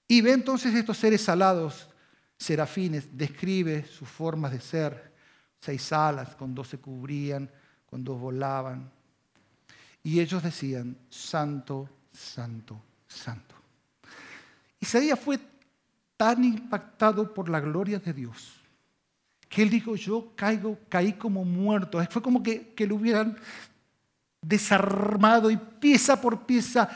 [0.07, 1.89] Y ve entonces estos seres alados,
[2.37, 5.13] serafines, describe sus formas de ser.
[5.61, 7.51] Seis alas, con dos se cubrían,
[7.85, 8.89] con dos volaban.
[10.03, 13.55] Y ellos decían, santo, santo, santo.
[14.79, 15.39] Isaías fue
[16.15, 18.59] tan impactado por la gloria de Dios
[19.49, 21.99] que él dijo, yo caigo, caí como muerto.
[22.11, 23.35] Fue como que, que lo hubieran
[24.41, 26.87] desarmado y pieza por pieza,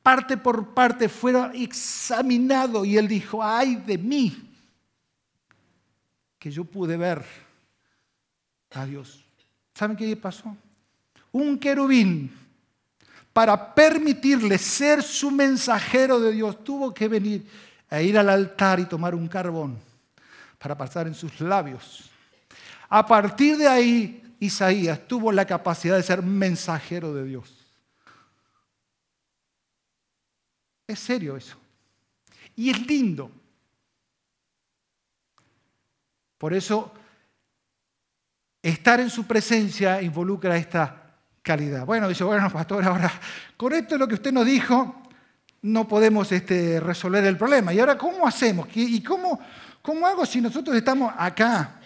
[0.00, 2.84] parte por parte, fuera examinado.
[2.84, 4.48] Y él dijo, ay de mí,
[6.38, 7.24] que yo pude ver
[8.70, 9.24] a Dios.
[9.74, 10.56] ¿Saben qué pasó?
[11.38, 12.36] Un querubín,
[13.32, 17.46] para permitirle ser su mensajero de Dios, tuvo que venir
[17.88, 19.78] a ir al altar y tomar un carbón
[20.58, 22.10] para pasar en sus labios.
[22.88, 27.54] A partir de ahí, Isaías tuvo la capacidad de ser mensajero de Dios.
[30.88, 31.56] Es serio eso.
[32.56, 33.30] Y es lindo.
[36.36, 36.92] Por eso,
[38.60, 41.04] estar en su presencia involucra esta
[41.86, 43.10] Bueno, dice, bueno, pastor, ahora,
[43.56, 45.02] con esto es lo que usted nos dijo,
[45.62, 47.72] no podemos este, resolver el problema.
[47.72, 48.68] ¿Y ahora cómo hacemos?
[48.74, 49.40] ¿Y cómo,
[49.80, 51.80] cómo hago si nosotros estamos acá?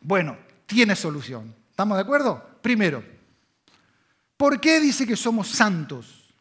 [0.00, 1.54] Bueno, tiene solución.
[1.70, 2.42] ¿Estamos de acuerdo?
[2.62, 3.04] Primero,
[4.36, 6.32] ¿por qué dice que somos santos?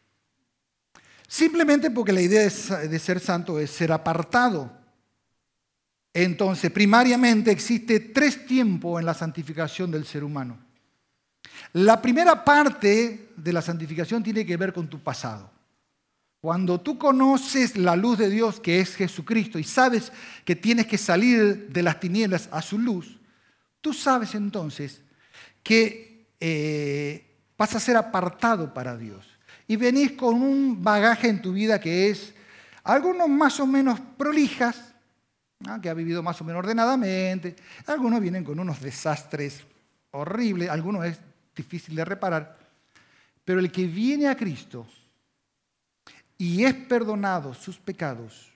[1.28, 4.72] Simplemente porque la idea de ser santo es ser apartado.
[6.14, 10.71] Entonces, primariamente existe tres tiempos en la santificación del ser humano.
[11.74, 15.50] La primera parte de la santificación tiene que ver con tu pasado.
[16.42, 20.12] Cuando tú conoces la luz de Dios que es Jesucristo y sabes
[20.44, 23.20] que tienes que salir de las tinieblas a su luz,
[23.80, 25.02] tú sabes entonces
[25.62, 29.28] que eh, vas a ser apartado para Dios.
[29.68, 32.34] Y venís con un bagaje en tu vida que es
[32.84, 34.94] algunos más o menos prolijas,
[35.82, 39.64] que ha vivido más o menos ordenadamente, algunos vienen con unos desastres
[40.10, 41.20] horribles, algunos es
[41.56, 42.58] difícil de reparar,
[43.44, 44.88] pero el que viene a Cristo
[46.38, 48.52] y es perdonado sus pecados,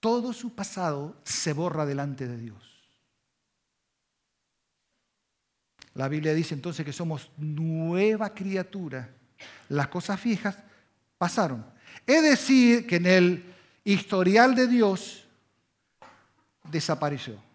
[0.00, 2.68] todo su pasado se borra delante de Dios.
[5.94, 9.10] La Biblia dice entonces que somos nueva criatura.
[9.68, 10.56] Las cosas fijas
[11.16, 11.66] pasaron.
[12.06, 13.54] Es decir, que en el
[13.84, 15.26] historial de Dios
[16.70, 17.47] desapareció.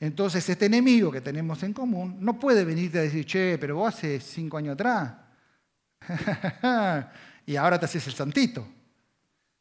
[0.00, 3.94] Entonces, este enemigo que tenemos en común no puede venirte a decir, che, pero vos
[3.94, 5.12] hace cinco años atrás
[7.46, 8.66] y ahora te haces el santito.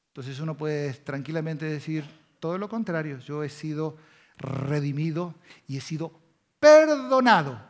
[0.08, 2.06] Entonces uno puede tranquilamente decir
[2.40, 3.98] todo lo contrario, yo he sido
[4.38, 5.36] redimido
[5.68, 6.14] y he sido
[6.58, 7.62] perdonado.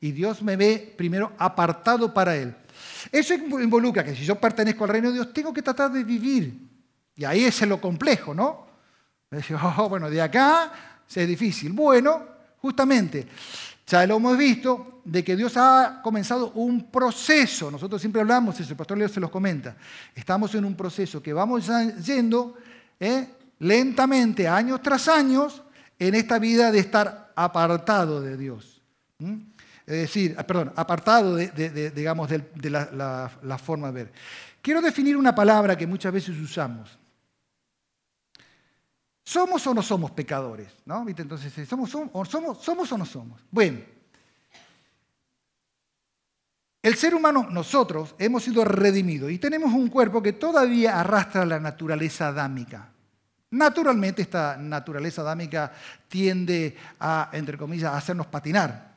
[0.00, 2.54] Y Dios me ve primero apartado para Él.
[3.10, 6.54] Eso involucra que si yo pertenezco al reino de Dios, tengo que tratar de vivir.
[7.16, 8.66] Y ahí es lo complejo, ¿no?
[9.78, 11.72] Oh, bueno, de acá es difícil.
[11.72, 12.22] Bueno,
[12.60, 13.26] justamente,
[13.86, 17.70] ya lo hemos visto, de que Dios ha comenzado un proceso.
[17.70, 19.76] Nosotros siempre hablamos eso, el pastor Leo se los comenta.
[20.14, 21.70] Estamos en un proceso que vamos
[22.04, 22.56] yendo
[22.98, 23.28] ¿eh?
[23.58, 25.62] lentamente, años tras años,
[25.98, 28.82] en esta vida de estar apartado de Dios.
[29.86, 34.12] Es decir, ah, perdón, apartado de, digamos, de, la, la forma de ver.
[34.62, 36.98] Quiero definir una palabra que muchas veces usamos.
[39.24, 40.68] ¿Somos o no somos pecadores?
[40.84, 41.04] ¿No?
[41.08, 43.40] Entonces, ¿somos, somos, somos, ¿somos o no somos?
[43.50, 43.80] Bueno,
[46.82, 51.58] el ser humano, nosotros, hemos sido redimidos y tenemos un cuerpo que todavía arrastra la
[51.58, 52.90] naturaleza adámica.
[53.52, 55.72] Naturalmente esta naturaleza adámica
[56.06, 58.92] tiende a, entre comillas, a hacernos patinar.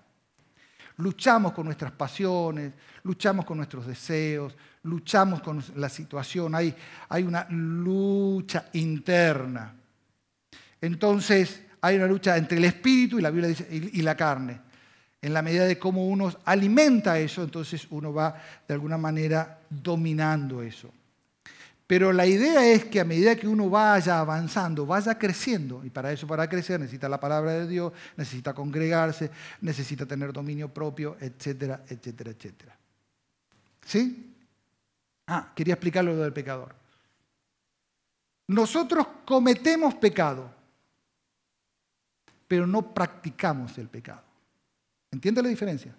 [0.98, 6.76] Luchamos con nuestras pasiones, luchamos con nuestros deseos, luchamos con la situación, hay,
[7.08, 9.77] hay una lucha interna.
[10.82, 14.60] Entonces hay una lucha entre el espíritu y la Biblia dice, y la carne.
[15.22, 20.62] En la medida de cómo uno alimenta eso, entonces uno va de alguna manera dominando
[20.62, 20.92] eso.
[21.88, 26.12] Pero la idea es que a medida que uno vaya avanzando, vaya creciendo, y para
[26.12, 31.84] eso, para crecer, necesita la palabra de Dios, necesita congregarse, necesita tener dominio propio, etcétera,
[31.88, 32.78] etcétera, etcétera.
[33.86, 34.36] ¿Sí?
[35.28, 36.76] Ah, quería explicar lo del pecador.
[38.48, 40.57] Nosotros cometemos pecado
[42.48, 44.24] pero no practicamos el pecado.
[45.12, 45.96] ¿Entiende la diferencia?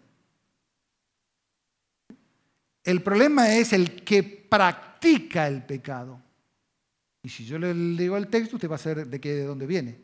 [2.84, 6.20] El problema es el que practica el pecado.
[7.22, 9.66] Y si yo le digo el texto, usted va a saber de qué, de dónde
[9.66, 10.00] viene.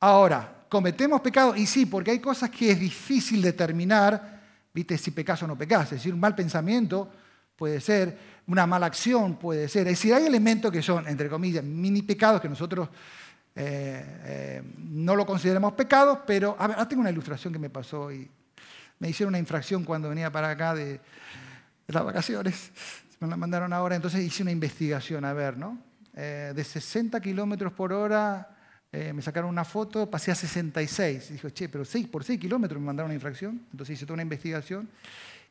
[0.00, 4.40] Ahora, cometemos pecado, y sí, porque hay cosas que es difícil determinar,
[4.72, 5.84] viste, si pecas o no pecas.
[5.84, 7.10] Es decir, un mal pensamiento
[7.56, 9.88] puede ser, una mala acción puede ser.
[9.88, 12.88] Es decir, hay elementos que son, entre comillas, mini pecados que nosotros
[13.54, 18.12] eh, eh, no lo consideremos pecado, pero a ver, tengo una ilustración que me pasó
[18.12, 18.30] y
[18.98, 21.00] me hicieron una infracción cuando venía para acá de,
[21.88, 22.70] las vacaciones.
[23.18, 25.78] Me la mandaron ahora, entonces hice una investigación, a ver, ¿no?
[26.14, 28.56] Eh, de 60 kilómetros por hora
[28.92, 31.30] me sacaron una foto, pasé a 66.
[31.30, 33.60] Y dijo, che, pero 6 por 6 kilómetros me mandaron una infracción.
[33.70, 34.88] Entonces hice toda una investigación.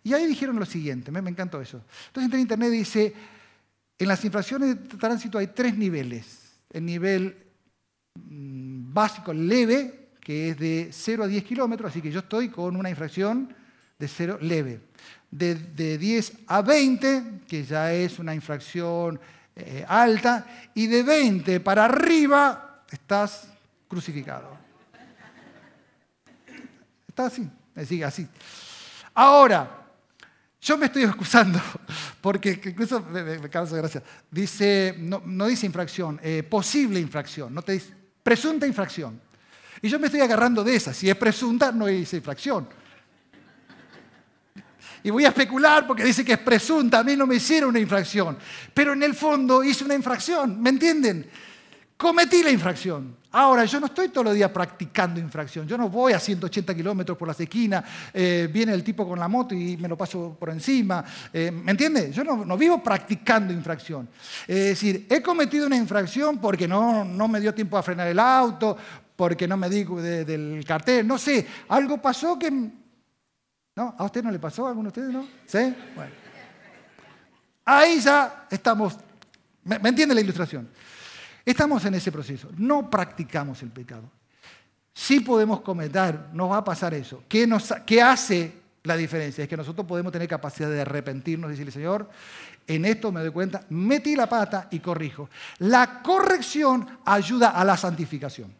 [0.03, 1.81] Y ahí dijeron lo siguiente, me, me encantó eso.
[2.07, 3.13] Entonces entré en internet y dice,
[3.97, 6.59] en las infracciones de tránsito hay tres niveles.
[6.69, 7.48] El nivel
[8.15, 12.89] básico leve, que es de 0 a 10 kilómetros, así que yo estoy con una
[12.89, 13.53] infracción
[13.97, 14.81] de 0 leve.
[15.31, 15.55] De,
[15.97, 19.19] 10 a 20, que ya es una infracción
[19.55, 23.47] eh, alta, y de 20 para arriba estás
[23.87, 24.57] crucificado.
[27.07, 28.27] Está así, así, así.
[29.13, 29.79] Ahora,
[30.61, 31.59] yo me estoy excusando,
[32.21, 34.03] porque incluso me, causa gracia.
[34.29, 37.98] Dice, no, dice infracción, eh, posible infracción, no te dice
[38.29, 39.19] Presunta infracción.
[39.81, 40.93] Y yo me estoy agarrando de esa.
[40.93, 42.69] Si es presunta, no es infracción.
[45.01, 47.79] y voy a especular porque dice que es presunta, a mí no me hicieron una
[47.79, 48.37] infracción,
[48.71, 51.27] pero en el fondo hice una infracción, ¿me entienden?
[51.99, 53.17] Cometí la infracción.
[53.31, 55.67] Ahora, yo no estoy todos los días practicando infracción.
[55.67, 57.83] Yo no voy a 180 kilómetros por las esquinas,
[58.13, 61.03] eh, viene el tipo con la moto y me lo paso por encima.
[61.33, 62.09] Eh, ¿Me entiende?
[62.13, 64.07] Yo no, vivo practicando infracción.
[64.47, 68.19] Es decir, he cometido una infracción porque no, no me dio tiempo a frenar el
[68.19, 68.77] auto,
[69.17, 71.45] porque no me di del cartel, no sé.
[71.67, 72.49] Algo pasó que...
[72.49, 73.95] ¿No?
[73.97, 74.67] ¿A usted no le pasó?
[74.67, 75.27] ¿A alguno de ustedes no?
[75.45, 75.75] ¿Sí?
[75.97, 76.11] Bueno.
[77.65, 78.95] Ahí ya estamos.
[79.65, 80.69] ¿Me, ¿Me entiende la ilustración?
[81.49, 82.47] Estamos en ese proceso.
[82.57, 84.03] No practicamos el pecado.
[84.93, 87.23] Sí podemos cometer, nos va a pasar eso.
[87.27, 89.43] ¿Qué, nos, ¿Qué hace la diferencia?
[89.43, 92.07] Es que nosotros podemos tener capacidad de arrepentirnos y decirle, Señor,
[92.67, 95.27] en esto me doy cuenta, metí la pata y corrijo.
[95.57, 98.53] La corrección ayuda a la santificación.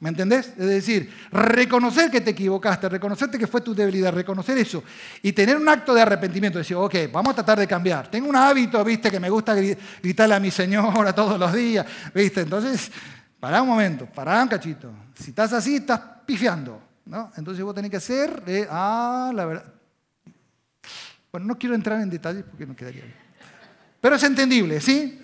[0.00, 0.48] ¿Me entendés?
[0.56, 4.82] Es decir, reconocer que te equivocaste, reconocerte que fue tu debilidad, reconocer eso
[5.20, 8.10] y tener un acto de arrepentimiento, decir, ok, vamos a tratar de cambiar.
[8.10, 11.84] Tengo un hábito, viste, que me gusta gritarle a mi señora todos los días,
[12.14, 12.40] viste.
[12.40, 12.90] Entonces,
[13.38, 14.90] pará un momento, pará un cachito.
[15.14, 17.30] Si estás así, estás pifiando, ¿no?
[17.36, 19.74] Entonces vos tenés que hacer, ah, la verdad.
[21.30, 23.16] Bueno, no quiero entrar en detalles porque no quedaría bien.
[24.00, 25.20] Pero es entendible, ¿sí?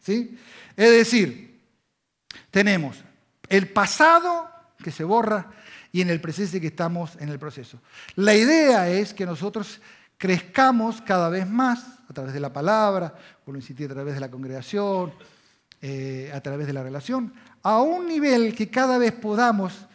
[0.00, 0.38] ¿Sí?
[0.74, 1.60] Es decir,
[2.50, 3.05] tenemos
[3.48, 4.50] el pasado
[4.82, 5.50] que se borra
[5.92, 7.80] y en el presente que estamos en el proceso.
[8.16, 9.80] La idea es que nosotros
[10.18, 14.20] crezcamos cada vez más a través de la palabra, por lo insistí, a través de
[14.20, 15.12] la congregación,
[15.80, 17.32] eh, a través de la relación,
[17.62, 19.86] a un nivel que cada vez podamos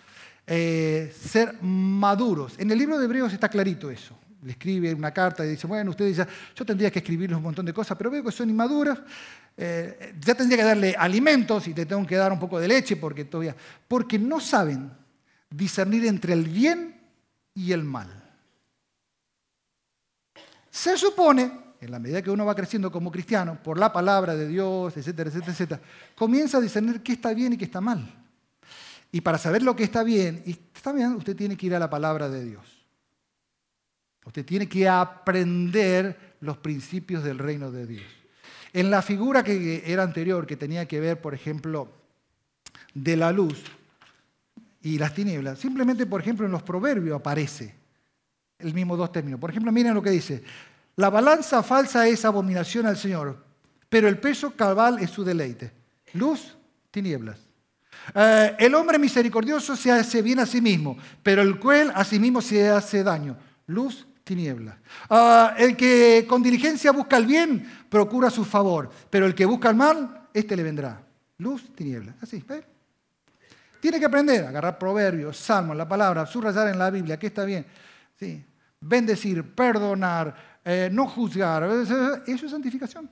[0.48, 2.56] eh, ser maduros.
[2.58, 5.92] En el libro de Hebreos está clarito eso le escribe una carta y dice, bueno,
[5.92, 9.00] ustedes ya, yo tendría que escribirles un montón de cosas, pero veo que son inmaduras,
[9.58, 12.96] eh, ya tendría que darle alimentos y te tengo que dar un poco de leche
[12.96, 13.56] porque todavía,
[13.88, 14.92] porque no saben
[15.50, 17.00] discernir entre el bien
[17.54, 18.10] y el mal.
[20.70, 24.48] Se supone, en la medida que uno va creciendo como cristiano, por la palabra de
[24.48, 25.82] Dios, etcétera, etcétera, etcétera,
[26.16, 28.10] comienza a discernir qué está bien y qué está mal.
[29.12, 31.80] Y para saber lo que está bien y está bien, usted tiene que ir a
[31.80, 32.86] la palabra de Dios.
[34.26, 38.21] Usted tiene que aprender los principios del reino de Dios.
[38.74, 41.90] En la figura que era anterior, que tenía que ver, por ejemplo,
[42.94, 43.64] de la luz
[44.82, 47.76] y las tinieblas, simplemente, por ejemplo, en los proverbios aparece
[48.60, 49.40] el mismo dos términos.
[49.40, 50.44] Por ejemplo, miren lo que dice.
[50.96, 53.44] La balanza falsa es abominación al Señor,
[53.90, 55.72] pero el peso cabal es su deleite.
[56.14, 56.56] Luz,
[56.92, 57.40] tinieblas.
[58.16, 62.20] Eh, el hombre misericordioso se hace bien a sí mismo, pero el cruel a sí
[62.20, 63.38] mismo se hace daño.
[63.68, 64.78] Luz, tinieblas.
[65.10, 69.70] Ah, el que con diligencia busca el bien, procura su favor, pero el que busca
[69.70, 71.04] el mal, este le vendrá.
[71.40, 72.16] Luz, tinieblas.
[72.22, 72.64] Así, ¿ves?
[73.82, 77.44] Tiene que aprender a agarrar proverbios, salmos, la palabra, subrayar en la Biblia, que está
[77.44, 77.66] bien.
[78.18, 78.42] ¿sí?
[78.80, 81.64] Bendecir, perdonar, eh, no juzgar.
[81.64, 83.12] Eso es santificación.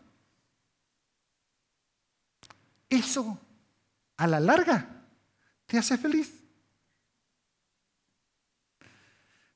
[2.90, 3.38] Eso,
[4.16, 4.88] a la larga,
[5.66, 6.39] te hace feliz.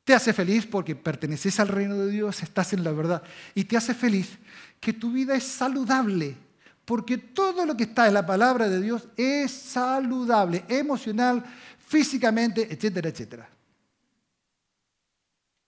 [0.04, 3.24] Te hace feliz porque perteneces al reino de Dios, estás en la verdad.
[3.56, 4.38] Y te hace feliz
[4.80, 6.36] que tu vida es saludable,
[6.84, 11.44] porque todo lo que está en la palabra de Dios es saludable, emocional,
[11.88, 13.50] físicamente, etcétera, etcétera.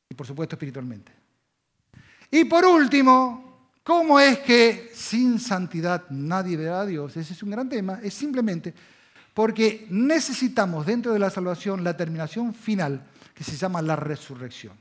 [0.09, 1.13] Y por supuesto espiritualmente.
[2.29, 7.15] Y por último, ¿cómo es que sin santidad nadie verá a Dios?
[7.15, 8.01] Ese es un gran tema.
[8.03, 8.73] Es simplemente
[9.33, 13.01] porque necesitamos dentro de la salvación la terminación final
[13.35, 14.77] que se llama la resurrección.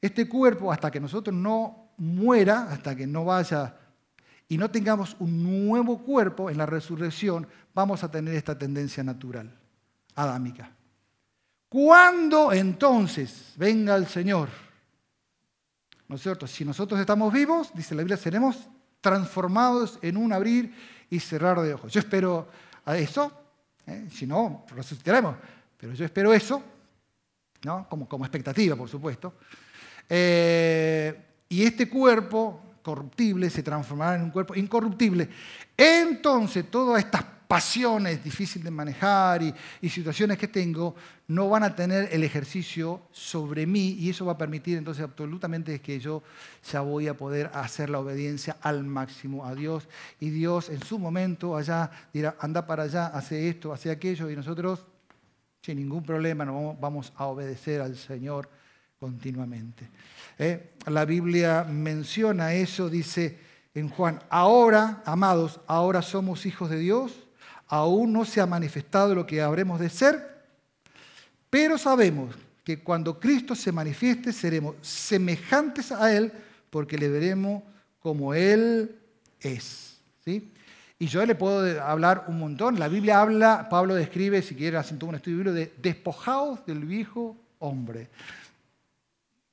[0.00, 3.76] Este cuerpo, hasta que nosotros no muera, hasta que no vaya
[4.48, 9.56] y no tengamos un nuevo cuerpo en la resurrección, vamos a tener esta tendencia natural,
[10.16, 10.70] adámica.
[11.68, 14.48] Cuando entonces venga el Señor,
[16.08, 16.46] ¿no es cierto?
[16.46, 18.68] Si nosotros estamos vivos, dice la Biblia, seremos
[19.00, 20.74] transformados en un abrir
[21.08, 21.92] y cerrar de ojos.
[21.92, 22.48] Yo espero
[22.84, 23.30] a eso,
[23.86, 24.08] ¿eh?
[24.10, 25.36] si no, resucitaremos,
[25.76, 26.62] pero yo espero eso
[27.88, 29.34] como, como expectativa, por supuesto.
[30.08, 31.14] Eh,
[31.48, 35.28] y este cuerpo corruptible se transformará en un cuerpo incorruptible.
[35.76, 40.94] Entonces, todas estas pasiones difíciles de manejar y, y, situaciones que tengo
[41.28, 45.80] no van a tener el ejercicio sobre mí y eso va a permitir entonces absolutamente
[45.80, 46.22] que yo
[46.70, 49.88] ya voy a poder hacer la obediencia al máximo a Dios
[50.18, 54.36] y Dios en su momento allá dirá, anda para allá, hace esto, hace aquello y
[54.36, 54.84] nosotros
[55.66, 58.48] sin ningún problema no vamos a obedecer al Señor
[59.00, 59.88] continuamente.
[60.38, 60.74] ¿Eh?
[60.86, 63.36] La Biblia menciona eso, dice
[63.74, 67.26] en Juan, ahora, amados, ahora somos hijos de Dios,
[67.66, 70.44] aún no se ha manifestado lo que habremos de ser,
[71.50, 76.32] pero sabemos que cuando Cristo se manifieste seremos semejantes a Él
[76.70, 77.64] porque le veremos
[77.98, 78.96] como Él
[79.40, 80.00] es.
[80.24, 80.48] ¿sí?
[80.98, 82.78] Y yo le puedo hablar un montón.
[82.78, 87.36] La Biblia habla, Pablo describe, si quiere hacer un estudio bíblico, de despojados del viejo
[87.58, 88.08] hombre.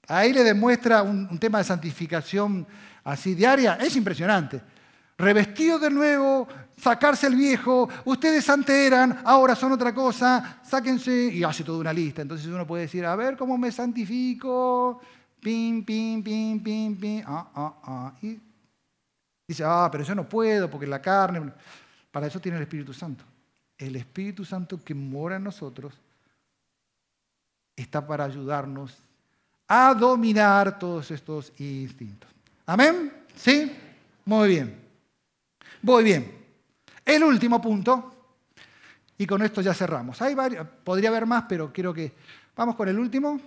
[0.08, 2.66] Ahí le demuestra un, un tema de santificación
[3.04, 3.76] así diaria.
[3.76, 4.62] Es impresionante
[5.18, 11.44] revestido de nuevo, sacarse el viejo, ustedes antes eran, ahora son otra cosa, sáquense, y
[11.44, 12.22] hace toda una lista.
[12.22, 15.02] Entonces uno puede decir, a ver cómo me santifico,
[15.40, 18.14] pim, pim, pim, pim, pim, ah, ah, ah.
[18.22, 18.40] Y
[19.48, 21.52] dice, ah, pero yo no puedo porque la carne,
[22.12, 23.24] para eso tiene el Espíritu Santo.
[23.78, 25.94] El Espíritu Santo que mora en nosotros
[27.76, 28.96] está para ayudarnos
[29.68, 32.30] a dominar todos estos instintos.
[32.66, 33.12] ¿Amén?
[33.36, 33.76] ¿Sí?
[34.26, 34.82] Muy bien.
[35.82, 36.44] Voy bien.
[37.04, 38.14] El último punto,
[39.18, 40.22] y con esto ya cerramos.
[40.22, 40.36] Hay
[40.84, 42.14] podría haber más, pero quiero que
[42.56, 43.40] vamos con el último,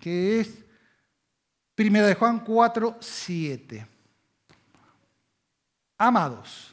[0.00, 0.64] que es
[1.74, 3.86] Primera de Juan 4, 7.
[6.00, 6.72] Amados,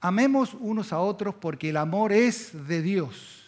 [0.00, 3.42] amemos unos a otros porque el amor es de Dios.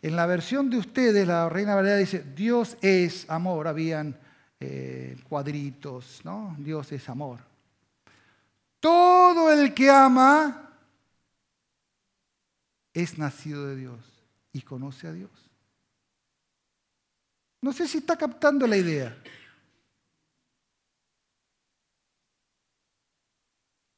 [0.00, 3.68] En la versión de ustedes, la Reina Valera dice, Dios es amor.
[3.68, 4.18] Habían
[4.60, 6.56] eh, cuadritos, ¿no?
[6.58, 7.40] Dios es amor.
[8.80, 10.70] Todo el que ama
[12.92, 13.98] es nacido de Dios
[14.52, 15.30] y conoce a Dios.
[17.60, 19.16] No sé si está captando la idea.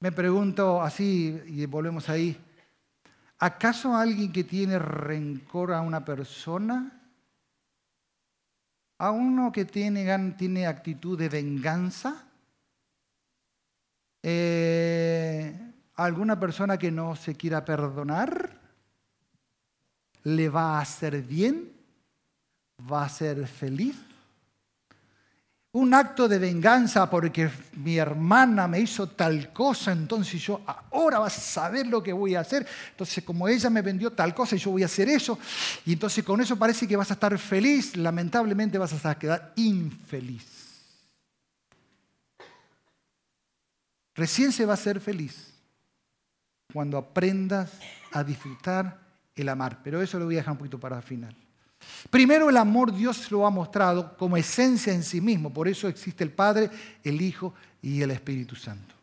[0.01, 2.37] Me pregunto así, y volvemos ahí,
[3.39, 6.97] ¿acaso alguien que tiene rencor a una persona,
[8.99, 10.13] a uno que tiene,
[10.67, 12.27] actitud de venganza,
[14.23, 18.61] eh, alguna persona que no se quiera perdonar,
[20.25, 21.73] le va a hacer bien,
[22.91, 23.97] va a ser feliz.
[25.77, 31.37] Un acto de venganza porque mi hermana me hizo tal cosa, entonces yo ahora vas
[31.37, 32.67] a saber lo que voy a hacer.
[32.93, 35.39] Entonces como ella me vendió tal cosa, yo voy a hacer eso.
[35.85, 40.47] Y entonces con eso parece que vas a estar feliz, lamentablemente vas a quedar infeliz.
[44.15, 45.53] Recién se va a ser feliz
[46.73, 47.71] cuando aprendas
[48.13, 48.99] a disfrutar
[49.35, 49.81] el amar.
[49.85, 51.37] Pero eso lo voy a dejar un poquito para el final.
[52.11, 55.53] Primero el amor Dios lo ha mostrado como esencia en sí mismo.
[55.53, 56.71] Por eso existe el Padre,
[57.03, 58.95] el Hijo y el Espíritu Santo.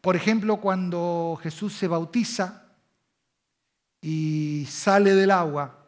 [0.00, 2.66] por ejemplo, cuando Jesús se bautiza
[4.00, 5.86] y sale del agua,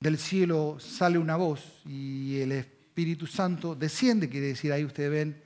[0.00, 5.42] del cielo sale una voz y el Espíritu Santo desciende, quiere decir, ahí ustedes ven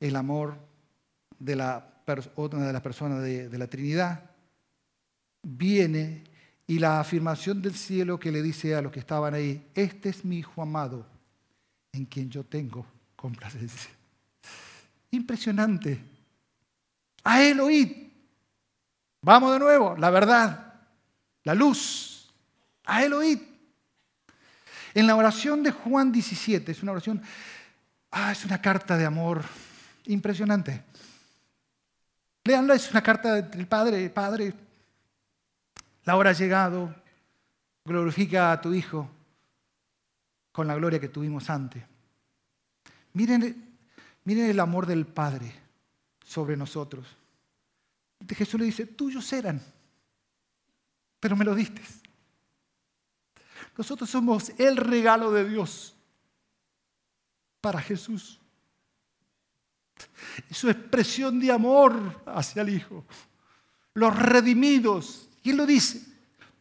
[0.00, 0.56] el amor
[1.38, 2.02] de la,
[2.34, 4.30] otra de las personas de, de la Trinidad,
[5.42, 6.24] viene
[6.70, 10.24] y la afirmación del cielo que le dice a los que estaban ahí, este es
[10.24, 11.04] mi Hijo amado,
[11.90, 13.90] en quien yo tengo complacencia.
[15.10, 16.00] Impresionante.
[17.24, 17.90] A él oíd.
[19.20, 20.74] Vamos de nuevo, la verdad,
[21.42, 22.32] la luz.
[22.84, 23.40] A él oíd.
[24.94, 27.20] En la oración de Juan 17, es una oración,
[28.12, 29.42] ah, es una carta de amor
[30.06, 30.84] impresionante.
[32.44, 34.54] Leanla, es una carta del Padre, Padre,
[36.04, 36.94] la hora ha llegado,
[37.84, 39.08] glorifica a tu Hijo
[40.52, 41.82] con la gloria que tuvimos antes.
[43.12, 43.78] Miren,
[44.24, 45.52] miren el amor del Padre
[46.24, 47.06] sobre nosotros.
[48.28, 49.60] Jesús le dice, tuyos eran,
[51.18, 51.82] pero me lo diste.
[53.76, 55.94] Nosotros somos el regalo de Dios
[57.60, 58.38] para Jesús.
[60.50, 63.04] su expresión de amor hacia el Hijo.
[63.94, 65.29] Los redimidos.
[65.42, 66.10] Y Él lo dice.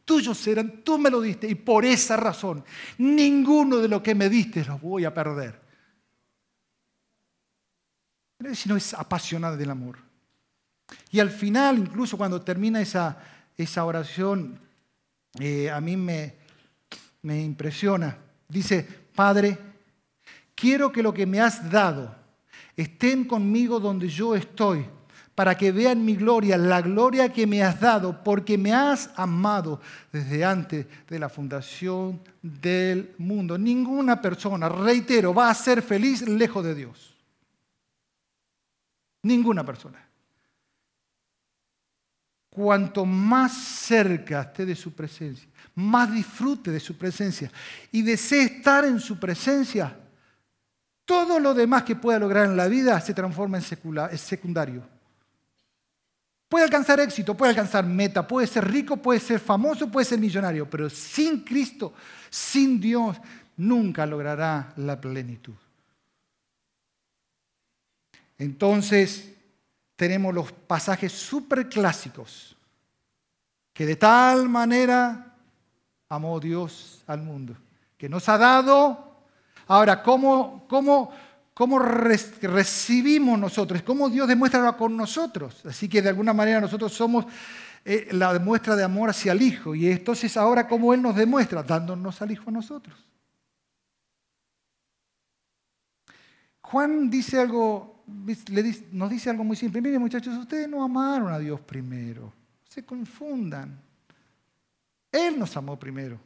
[0.05, 1.47] Tuyos eran, tú me lo diste.
[1.47, 2.63] Y por esa razón,
[2.97, 5.61] ninguno de lo que me diste los voy a perder.
[8.53, 9.99] Si no es apasionada del amor.
[11.11, 13.21] Y al final, incluso cuando termina esa,
[13.55, 14.59] esa oración,
[15.39, 16.35] eh, a mí me,
[17.21, 18.17] me impresiona.
[18.47, 19.57] Dice, Padre,
[20.55, 22.15] quiero que lo que me has dado
[22.75, 24.85] estén conmigo donde yo estoy,
[25.39, 29.79] para que vean mi gloria, la gloria que me has dado, porque me has amado
[30.11, 33.57] desde antes de la fundación del mundo.
[33.57, 37.15] Ninguna persona, reitero, va a ser feliz lejos de Dios.
[39.23, 40.05] Ninguna persona.
[42.49, 47.49] Cuanto más cerca esté de su presencia, más disfrute de su presencia
[47.93, 49.97] y desee estar en su presencia,
[51.05, 54.98] todo lo demás que pueda lograr en la vida se transforma en secundario.
[56.49, 60.67] Puede alcanzar éxito, puede alcanzar meta, puede ser rico, puede ser famoso, puede ser millonario,
[60.67, 61.93] pero sin Cristo,
[62.27, 63.17] sin Dios,
[63.55, 65.53] nunca logrará la plenitud.
[68.39, 69.31] Entonces,
[69.95, 72.55] tenemos los pasajes súper clásicos,
[73.71, 75.35] que de tal manera
[76.07, 77.55] amó Dios al mundo,
[77.95, 79.21] que nos ha dado,
[79.67, 81.13] ahora, ¿cómo, cómo
[81.59, 85.65] cómo recibimos nosotros, cómo Dios demuestra con nosotros.
[85.65, 87.25] Así que de alguna manera nosotros somos
[87.83, 89.75] eh, la muestra de amor hacia el Hijo.
[89.75, 92.95] Y entonces ahora cómo Él nos demuestra, dándonos al Hijo a nosotros.
[96.61, 98.05] Juan dice algo,
[98.93, 99.81] nos dice algo muy simple.
[99.81, 102.31] Miren muchachos, ustedes no amaron a Dios primero.
[102.69, 103.77] Se confundan.
[105.11, 106.17] Él nos amó primero.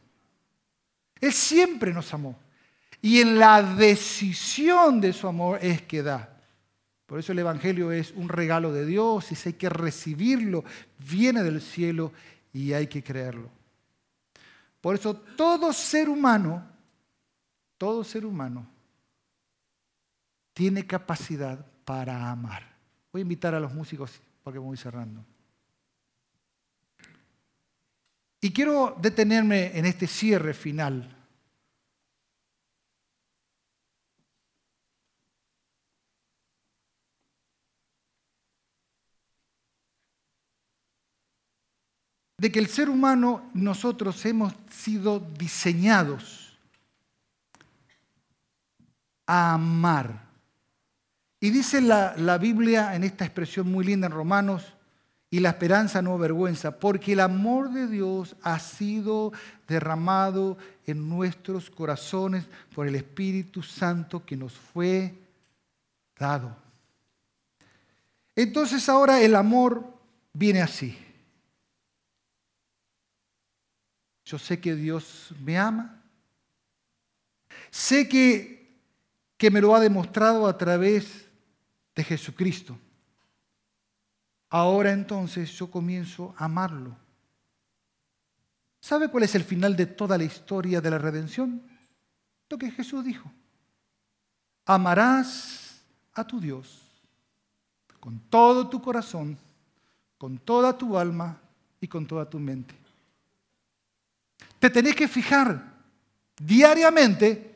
[1.20, 2.38] Él siempre nos amó.
[3.04, 6.38] Y en la decisión de su amor es que da.
[7.06, 10.64] Por eso el Evangelio es un regalo de Dios y si hay que recibirlo,
[11.00, 12.14] viene del cielo
[12.54, 13.50] y hay que creerlo.
[14.80, 16.66] Por eso todo ser humano,
[17.78, 18.66] todo ser humano,
[20.54, 22.74] tiene capacidad para amar.
[23.12, 25.26] Voy a invitar a los músicos porque voy cerrando.
[28.40, 31.20] Y quiero detenerme en este cierre final
[42.44, 46.60] de que el ser humano, nosotros hemos sido diseñados
[49.26, 50.26] a amar.
[51.40, 54.74] Y dice la, la, Biblia en esta expresión muy linda en Romanos,
[55.30, 59.32] y la esperanza no vergüenza, porque el amor de Dios ha sido
[59.66, 62.44] derramado en nuestros corazones
[62.76, 65.16] por el Espíritu Santo que nos fue
[66.20, 66.54] dado.
[68.36, 69.82] Entonces ahora el amor
[70.34, 70.98] viene así.
[74.26, 76.02] Yo sé que Dios me ama.
[77.70, 78.80] Sé que,
[79.38, 81.28] que me lo ha demostrado a través
[81.96, 82.78] de Jesucristo.
[84.50, 86.96] Ahora entonces yo comienzo a amarlo.
[88.80, 91.64] ¿Sabe cuál es el final de toda la historia de la redención?
[92.50, 93.32] Lo que Jesús dijo.
[94.66, 95.82] Amarás
[96.14, 96.84] a tu Dios
[98.04, 99.38] con todo tu corazón,
[100.18, 101.40] con toda tu alma
[101.80, 102.76] y con toda tu mente.
[104.64, 105.62] Te tenés que fijar
[106.38, 107.54] diariamente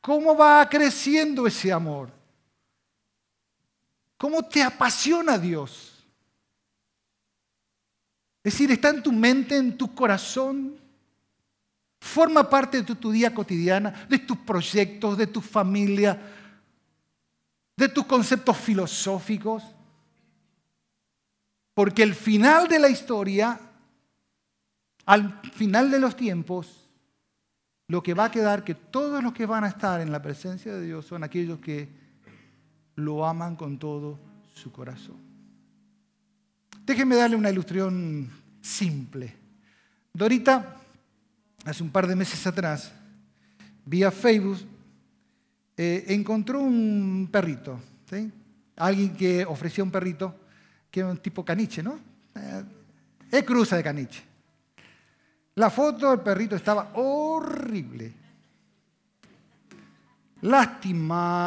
[0.00, 2.10] cómo va creciendo ese amor.
[4.16, 6.02] ¿Cómo te apasiona Dios?
[8.42, 10.78] Es decir, está en tu mente, en tu corazón.
[12.00, 16.18] Forma parte de tu, día cotidiana, de tus proyectos, de tu familia,
[17.76, 19.62] de tus conceptos filosóficos.
[21.74, 23.60] Porque el final de la historia
[25.10, 26.88] al final de los tiempos,
[27.88, 30.72] lo que va a quedar que todos los que van a estar en la presencia
[30.72, 31.88] de Dios son aquellos que
[32.94, 34.20] lo aman con todo
[34.54, 35.16] su corazón.
[36.86, 38.30] Déjenme darle una ilustración
[38.60, 39.34] simple.
[40.12, 40.76] Dorita,
[41.64, 42.92] hace un par de meses atrás,
[43.84, 44.60] vía Facebook,
[45.76, 47.80] eh, encontró un perrito.
[48.76, 50.36] Alguien que ofrecía un perrito,
[50.88, 51.98] que era un tipo caniche, ¿no?
[52.36, 52.64] Eh,
[53.32, 54.29] es cruza de caniche.
[55.54, 58.12] La foto del perrito estaba horrible.
[60.42, 61.44] Lastimados.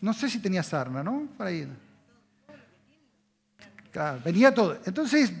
[0.00, 1.28] No sé si tenía sarna, ¿no?
[1.38, 1.66] Ahí.
[4.24, 4.78] venía todo.
[4.84, 5.32] Entonces,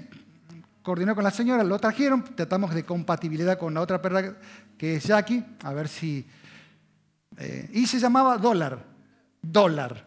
[0.82, 4.34] coordinó con la señora, lo trajeron, tratamos de compatibilidad con la otra perra
[4.78, 6.26] que es Jackie, a ver si...
[7.38, 8.82] Eh, y se llamaba Dólar.
[9.42, 10.06] Dólar.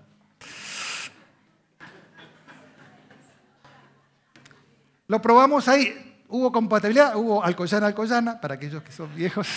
[5.08, 9.48] Lo probamos ahí, Hubo compatibilidad, hubo alcoyana, alcoyana, para aquellos que son viejos.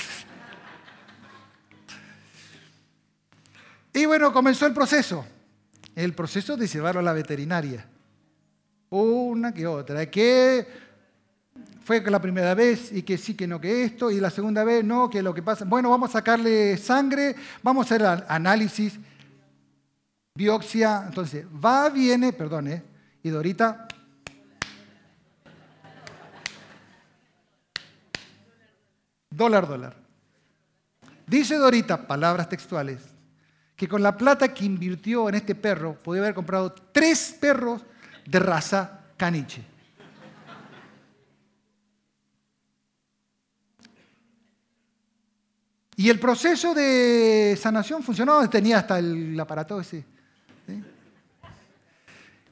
[3.92, 5.22] Y bueno, comenzó el proceso.
[5.94, 7.86] El proceso de llevarlo a la veterinaria.
[8.88, 10.10] Una que otra.
[10.10, 10.66] Que
[11.84, 14.10] fue la primera vez y que sí, que no, que esto.
[14.10, 15.66] Y la segunda vez, no, que lo que pasa.
[15.66, 18.98] Bueno, vamos a sacarle sangre, vamos a hacer análisis,
[20.34, 21.04] biopsia.
[21.06, 22.82] Entonces, va, viene, perdón, ¿eh?
[23.22, 23.86] Y Dorita
[29.33, 29.97] Dólar, dólar.
[31.26, 33.01] Dice Dorita, palabras textuales,
[33.74, 37.83] que con la plata que invirtió en este perro podía haber comprado tres perros
[38.26, 39.64] de raza caniche.
[45.97, 50.05] Y el proceso de sanación funcionó, tenía hasta el aparato ese.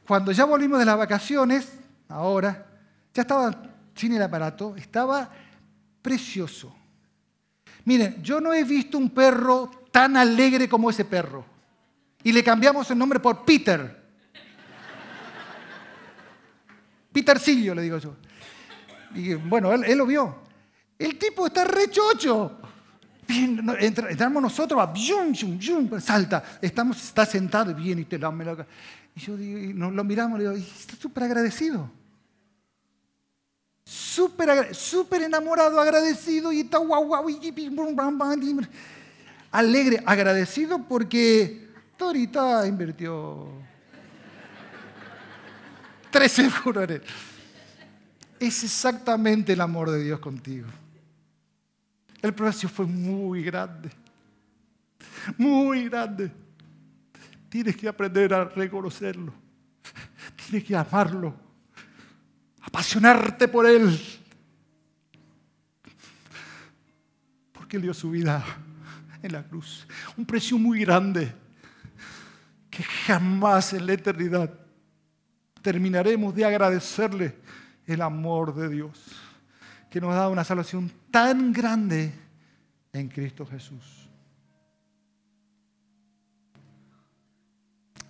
[0.07, 1.73] cuando ya volvimos de las vacaciones,
[2.09, 2.67] ahora,
[3.13, 3.63] ya estaba
[3.95, 5.31] sin el aparato, estaba
[6.03, 6.75] precioso.
[7.85, 11.45] Miren, yo no he visto un perro tan alegre como ese perro.
[12.23, 14.01] Y le cambiamos el nombre por Peter.
[17.13, 18.17] Petercillo, le digo yo.
[19.15, 20.37] Y bueno, él, lo vio.
[20.99, 22.61] El tipo está rechocho.
[23.29, 24.93] entramos nosotros, va,
[26.01, 26.59] salta.
[26.61, 28.33] Estamos, está sentado y viene y te la,
[29.17, 31.91] Y yo digo, nos lo miramos le digo, está súper agradecido.
[33.85, 37.29] Súper super enamorado, agradecido y está guau, guau,
[39.51, 43.49] alegre, agradecido porque Torita invirtió
[46.11, 46.51] 13
[46.91, 47.03] él.
[48.39, 50.67] Es exactamente el amor de Dios contigo.
[52.23, 53.91] El precio fue muy grande,
[55.37, 56.31] muy grande.
[57.49, 59.33] Tienes que aprender a reconocerlo.
[60.37, 61.35] Tienes que amarlo,
[62.61, 63.99] apasionarte por Él.
[67.53, 68.45] Porque Él dio su vida
[69.23, 69.87] en la cruz.
[70.17, 71.33] Un precio muy grande
[72.71, 74.53] que jamás en la eternidad
[75.63, 77.37] terminaremos de agradecerle
[77.87, 78.99] el amor de Dios,
[79.91, 82.15] que nos da una salvación tan grande
[82.93, 84.09] en Cristo Jesús.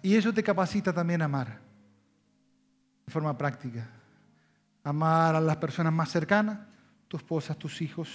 [0.03, 1.61] Y eso te capacita también a amar,
[3.07, 3.99] de forma práctica.
[4.83, 6.59] Amar a las personas más cercanas,
[7.09, 8.09] tu esposa, tus hijos,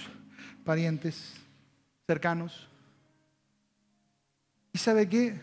[0.64, 1.34] parientes
[2.08, 2.68] cercanos.
[4.74, 5.40] ¿Y sabe qué?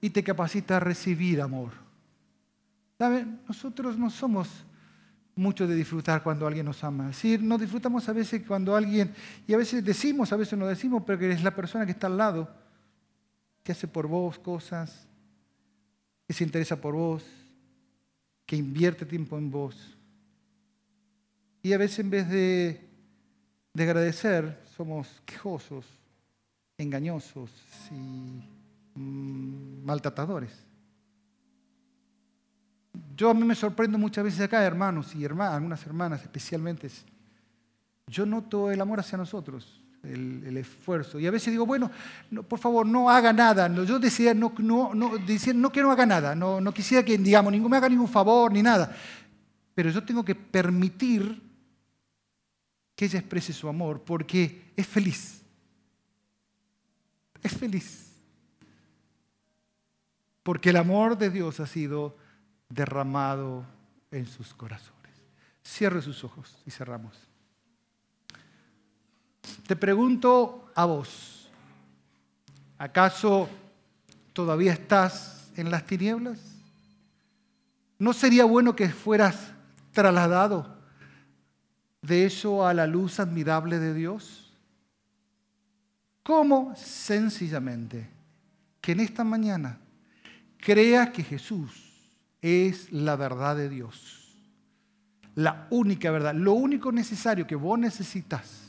[0.00, 1.72] Y te capacita a recibir amor.
[2.98, 3.40] ¿Saben?
[3.46, 4.48] Nosotros no somos
[5.38, 7.12] mucho de disfrutar cuando alguien nos ama.
[7.12, 9.14] Sí, no disfrutamos a veces cuando alguien,
[9.46, 12.08] y a veces decimos, a veces no decimos, pero que es la persona que está
[12.08, 12.52] al lado,
[13.62, 15.06] que hace por vos cosas,
[16.26, 17.24] que se interesa por vos,
[18.48, 19.76] que invierte tiempo en vos.
[21.62, 22.80] Y a veces en vez de,
[23.74, 25.84] de agradecer, somos quejosos,
[26.78, 27.50] engañosos
[27.90, 30.64] y mm, maltratadores.
[33.14, 36.88] Yo a mí me sorprendo muchas veces acá, hermanos y hermanas, algunas hermanas especialmente.
[38.06, 41.18] Yo noto el amor hacia nosotros, el, esfuerzo.
[41.18, 41.90] Y a veces digo, bueno,
[42.48, 43.68] por favor, no haga nada.
[43.84, 46.34] yo decía, no, no, no, no que no haga nada.
[46.34, 48.94] No, no quisiera que, digamos, ningún, me haga ningún favor ni nada.
[49.74, 51.40] Pero yo tengo que permitir
[52.94, 55.42] que ella exprese su amor porque es feliz.
[57.42, 58.08] Es feliz.
[60.42, 62.16] Porque el amor de Dios ha sido
[62.68, 63.64] derramado
[64.10, 65.14] en sus corazones.
[65.62, 67.27] Cierre sus ojos y cerramos.
[69.66, 71.48] Te pregunto a vos,
[72.78, 73.48] ¿acaso
[74.32, 76.38] todavía estás en las tinieblas?
[77.98, 79.52] ¿No sería bueno que fueras
[79.92, 80.78] trasladado
[82.00, 84.52] de eso a la luz admirable de Dios?
[86.22, 86.74] ¿Cómo?
[86.76, 88.08] Sencillamente,
[88.80, 89.78] que en esta mañana
[90.58, 94.36] creas que Jesús es la verdad de Dios.
[95.34, 98.67] La única verdad, lo único necesario que vos necesitas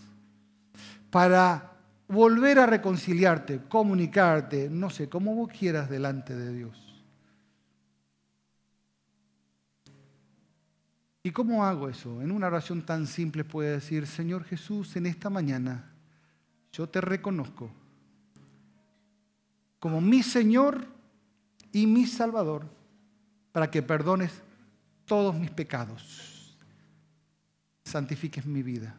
[1.10, 1.74] para
[2.07, 6.89] volver a reconciliarte, comunicarte, no sé, como vos quieras delante de Dios.
[11.22, 12.22] ¿Y cómo hago eso?
[12.22, 15.91] En una oración tan simple puede decir, Señor Jesús, en esta mañana
[16.72, 17.70] yo te reconozco
[19.80, 20.88] como mi Señor
[21.72, 22.66] y mi Salvador
[23.51, 24.32] para que perdones
[25.05, 26.57] todos mis pecados,
[27.84, 28.95] santifiques mi vida.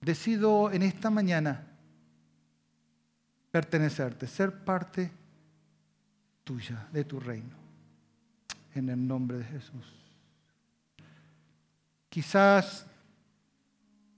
[0.00, 1.66] Decido en esta mañana
[3.50, 5.10] pertenecerte, ser parte
[6.44, 7.56] tuya, de tu reino,
[8.74, 9.94] en el nombre de Jesús.
[12.08, 12.86] Quizás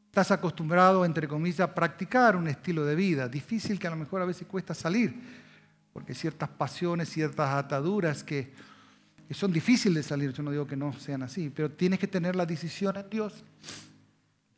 [0.07, 4.22] estás acostumbrado, entre comillas, a practicar un estilo de vida difícil que a lo mejor
[4.22, 5.14] a veces cuesta salir,
[5.93, 8.53] porque ciertas pasiones, ciertas ataduras que
[9.31, 12.37] son difíciles de salir, yo no digo que no sean así, pero tienes que tener
[12.37, 13.45] la decisión en Dios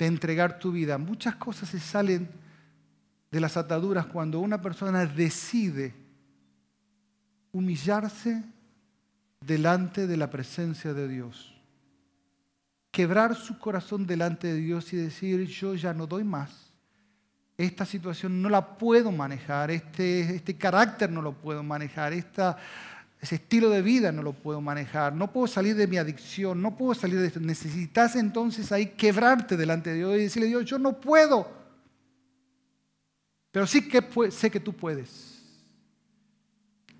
[0.02, 0.98] de entregar tu vida.
[0.98, 2.28] Muchas cosas se salen
[3.30, 5.94] de las ataduras cuando una persona decide
[7.52, 8.42] humillarse
[9.40, 11.54] delante de la presencia de Dios.
[12.90, 16.72] Quebrar su corazón delante de Dios y decir, yo ya no doy más.
[17.56, 22.58] Esta situación no la puedo manejar, este, este carácter no lo puedo manejar, esta
[23.22, 26.76] ese estilo de vida no lo puedo manejar, no puedo salir de mi adicción, no
[26.76, 27.38] puedo salir de esto.
[27.38, 31.48] Necesitas entonces ahí quebrarte delante de Dios y decirle, Dios, yo no puedo,
[33.52, 35.30] pero sí que sé que tú puedes.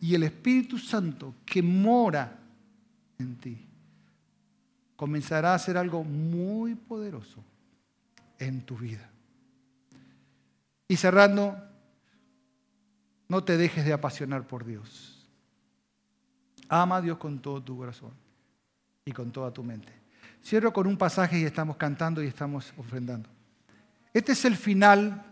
[0.01, 2.39] y el Espíritu Santo que mora
[3.19, 3.69] en ti
[4.95, 7.43] comenzará a hacer algo muy poderoso
[8.39, 9.11] en tu vida.
[10.87, 11.57] Y cerrando,
[13.29, 15.12] no te dejes de apasionar por Dios.
[16.75, 18.13] Ama a Dios con todo tu corazón
[19.05, 19.93] y con toda tu mente.
[20.43, 23.29] Cierro con un pasaje y estamos cantando y estamos ofrendando.
[24.15, 25.23] Este es el final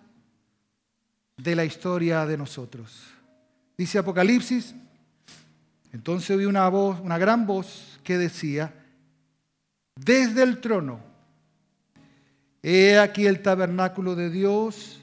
[1.39, 3.07] de la historia de nosotros.
[3.79, 4.75] Dice Apocalipsis,
[5.95, 8.75] entonces oí una voz, una gran voz que decía,
[9.97, 11.01] desde el trono,
[12.63, 15.01] he aquí el tabernáculo de Dios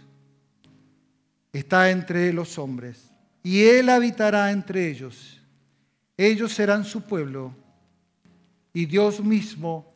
[1.51, 3.09] está entre los hombres,
[3.41, 5.36] y Él habitará entre ellos.
[6.17, 7.53] Ellos serán su pueblo,
[8.73, 9.93] y Dios mismo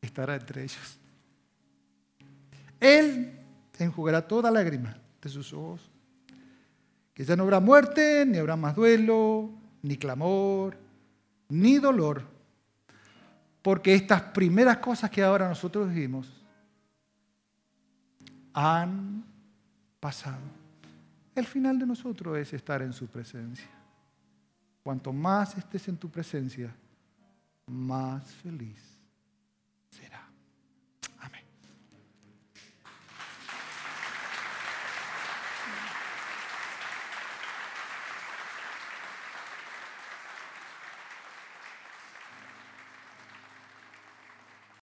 [0.00, 0.98] estará entre ellos.
[2.78, 3.42] Él
[3.78, 5.88] enjugará toda lágrima de sus ojos.
[7.14, 9.50] Que ya no habrá muerte, ni habrá más duelo,
[9.82, 10.76] ni clamor,
[11.48, 12.22] ni dolor.
[13.60, 16.28] Porque estas primeras cosas que ahora nosotros vivimos
[18.54, 19.24] han
[20.00, 20.40] pasado.
[21.34, 23.68] El final de nosotros es estar en su presencia.
[24.82, 26.74] Cuanto más estés en tu presencia,
[27.66, 28.91] más feliz